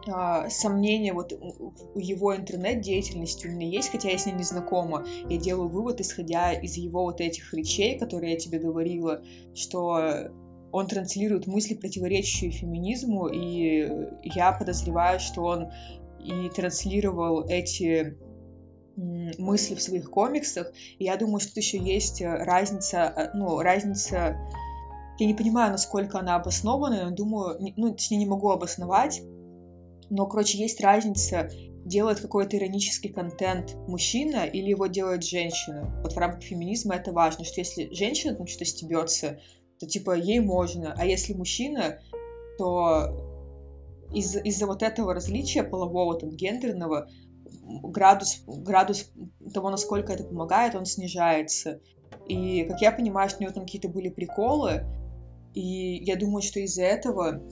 [0.08, 5.04] а, сомнения вот у его интернет-деятельности у меня есть, хотя я с ним не знакома.
[5.28, 9.22] Я делаю вывод, исходя из его вот этих речей, которые я тебе говорила,
[9.54, 10.30] что
[10.72, 13.88] он транслирует мысли, противоречащие феминизму, и
[14.22, 15.70] я подозреваю, что он
[16.20, 18.18] и транслировал эти
[18.96, 20.72] мысли в своих комиксах.
[20.98, 24.36] И я думаю, что тут еще есть разница, э, ну, разница...
[25.18, 29.22] Я не понимаю, насколько она обоснована, но думаю, ну, точнее, не могу обосновать,
[30.10, 31.50] но, короче, есть разница,
[31.84, 36.00] делает какой-то иронический контент мужчина или его делает женщина.
[36.02, 39.40] Вот в рамках феминизма это важно, что если женщина там что-то стебется,
[39.78, 42.00] то типа ей можно, а если мужчина,
[42.58, 43.14] то
[44.12, 47.08] из- из-за вот этого различия полового, там, гендерного,
[47.62, 49.10] градус, градус
[49.52, 51.80] того, насколько это помогает, он снижается.
[52.28, 54.84] И, как я понимаю, что у него там какие-то были приколы,
[55.54, 57.42] и я думаю, что из-за этого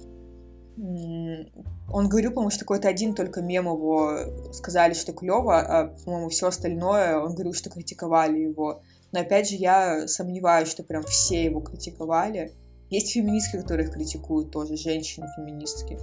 [0.76, 6.48] он говорил, по-моему, что какой-то один только мем его сказали, что клево, а, по-моему, все
[6.48, 8.82] остальное он говорил, что критиковали его.
[9.12, 12.52] Но опять же, я сомневаюсь, что прям все его критиковали.
[12.90, 15.98] Есть феминистки, которые их критикуют тоже, женщины-феминистки.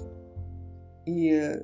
[1.06, 1.60] И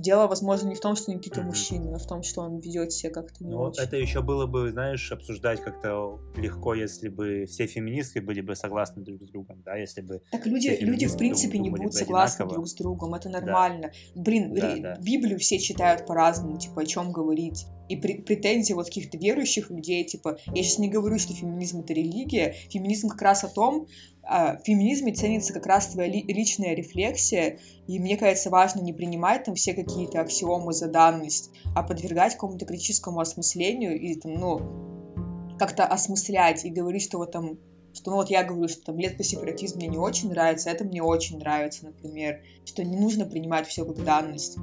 [0.00, 3.10] Дело, возможно, не в том, что Никита мужчина, а в том, что он ведет себя
[3.10, 3.82] как-то не ну, очень.
[3.82, 9.02] Это еще было бы, знаешь, обсуждать как-то легко, если бы все феминистки были бы согласны
[9.02, 10.22] друг с другом, да, если бы...
[10.30, 12.54] Так люди, люди в принципе, не будут согласны одинаково.
[12.54, 13.92] друг с другом, это нормально.
[14.14, 14.22] Да.
[14.22, 14.98] Блин, да, ри- да.
[15.00, 17.66] Библию все читают по-разному, типа, о чем говорить.
[17.90, 22.54] И претензии вот каких-то верующих людей, типа, я сейчас не говорю, что феминизм это религия,
[22.70, 23.88] феминизм как раз о том,
[24.30, 27.58] в феминизме ценится как раз твоя ли, личная рефлексия,
[27.88, 32.64] и мне кажется, важно не принимать там все какие-то аксиомы за данность, а подвергать какому-то
[32.64, 37.58] критическому осмыслению и там, ну, как-то осмыслять и говорить, что вот там
[37.92, 40.84] что ну вот я говорю, что там лет по сепаратизм мне не очень нравится, это
[40.84, 44.58] мне очень нравится, например, что не нужно принимать все как данность.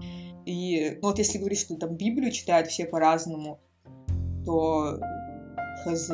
[0.45, 3.59] И ну вот если говорить, что там Библию читают все по-разному,
[4.45, 4.97] то
[5.83, 6.09] хз,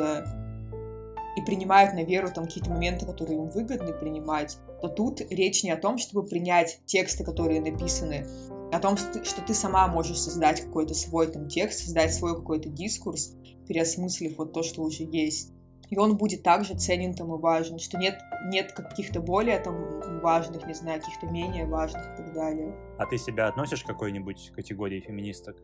[1.35, 5.71] и принимают на веру там какие-то моменты, которые им выгодны принимать, то тут речь не
[5.71, 8.27] о том, чтобы принять тексты, которые написаны,
[8.71, 12.69] а о том, что ты сама можешь создать какой-то свой там текст, создать свой какой-то
[12.69, 13.35] дискурс,
[13.67, 15.51] переосмыслив вот то, что уже есть.
[15.89, 20.65] И он будет также ценен там и важен, что нет, нет каких-то более там важных,
[20.65, 22.75] не знаю, каких-то менее важных и так далее.
[22.97, 25.55] А ты себя относишь к какой-нибудь категории феминисток?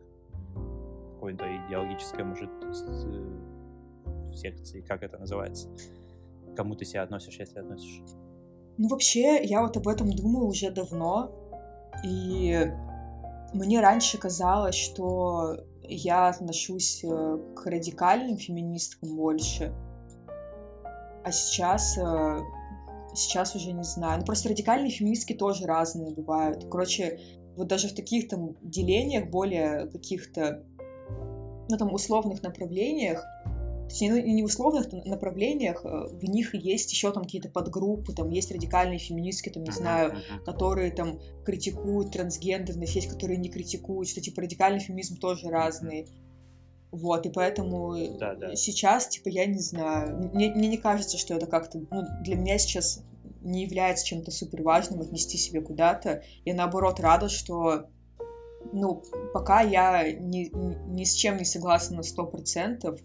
[1.14, 2.50] Какой-то идеологической, может,
[4.34, 5.68] секции, как это называется?
[6.56, 8.02] Кому ты себя относишь, если относишь?
[8.78, 11.30] Ну, вообще, я вот об этом думаю уже давно,
[12.04, 12.72] и
[13.52, 19.74] мне раньше казалось, что я отношусь э, к радикальным феминисткам больше,
[21.24, 22.38] А сейчас, э,
[23.14, 24.20] сейчас уже не знаю.
[24.20, 26.66] Ну, просто радикальные феминистки тоже разные бывают.
[26.70, 27.20] Короче,
[27.56, 30.64] вот даже в таких там делениях, более каких-то,
[31.68, 33.24] ну, там, условных направлениях,
[33.90, 38.30] точнее, ну, не в условных направлениях, э, в них есть еще там какие-то подгруппы, там
[38.30, 44.20] есть радикальные феминистки, там, не знаю, которые там критикуют трансгендерность, есть, которые не критикуют, что,
[44.20, 46.08] типа, радикальный феминизм тоже разный.
[46.92, 48.56] Вот, и поэтому да, да.
[48.56, 52.58] сейчас, типа, я не знаю, мне, мне не кажется, что это как-то, ну, для меня
[52.58, 53.02] сейчас
[53.42, 56.22] не является чем-то супер важным отнести себя куда-то.
[56.44, 57.86] Я наоборот рада, что
[58.72, 59.02] ну,
[59.32, 60.50] пока я ни,
[60.90, 63.00] ни с чем не согласна на сто процентов,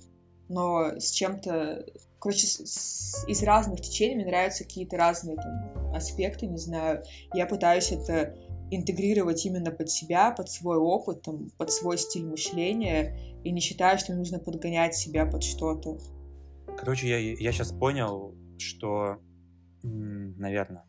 [0.50, 1.86] но с чем-то...
[2.20, 7.04] Короче, с, с, из разных течений мне нравятся какие-то разные там, аспекты, не знаю.
[7.34, 8.36] Я пытаюсь это
[8.72, 14.00] интегрировать именно под себя, под свой опыт, там, под свой стиль мышления, и не считаю,
[14.00, 16.00] что нужно подгонять себя под что-то.
[16.78, 19.18] Короче, я, я сейчас понял, что,
[19.84, 20.86] наверное,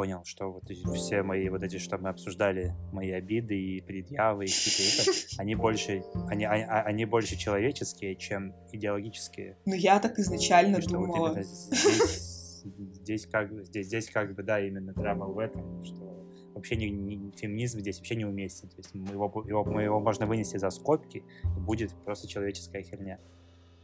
[0.00, 0.64] понял, что вот
[0.94, 6.02] все мои вот эти, что мы обсуждали, мои обиды и предъявы и какие-то, они больше,
[6.30, 9.58] они, они, а, они больше человеческие, чем идеологические.
[9.66, 11.34] Ну, я так изначально и думала.
[11.34, 12.64] Вот здесь,
[13.02, 17.30] здесь, как, здесь, здесь как бы, да, именно драма в этом, что вообще не, не,
[17.32, 18.70] феминизм здесь вообще не уместен.
[18.70, 23.18] То есть его, его, его можно вынести за скобки, и будет просто человеческая херня.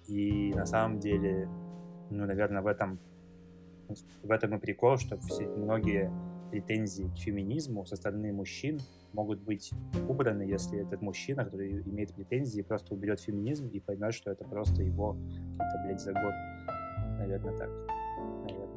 [0.09, 1.47] И на самом деле,
[2.09, 3.01] ну, наверное, в этом
[4.23, 6.11] в этом и прикол, что все, многие
[6.51, 8.81] претензии к феминизму со стороны мужчин
[9.13, 9.73] могут быть
[10.09, 14.83] убраны, если этот мужчина, который имеет претензии, просто уберет феминизм и поймет, что это просто
[14.83, 15.17] его
[15.59, 16.33] какие-то, блядь, загон.
[17.19, 17.71] Наверное, так.
[18.45, 18.69] Наверное.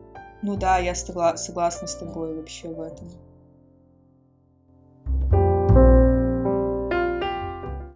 [0.41, 3.07] Ну да, я согла- согласна с тобой вообще в этом.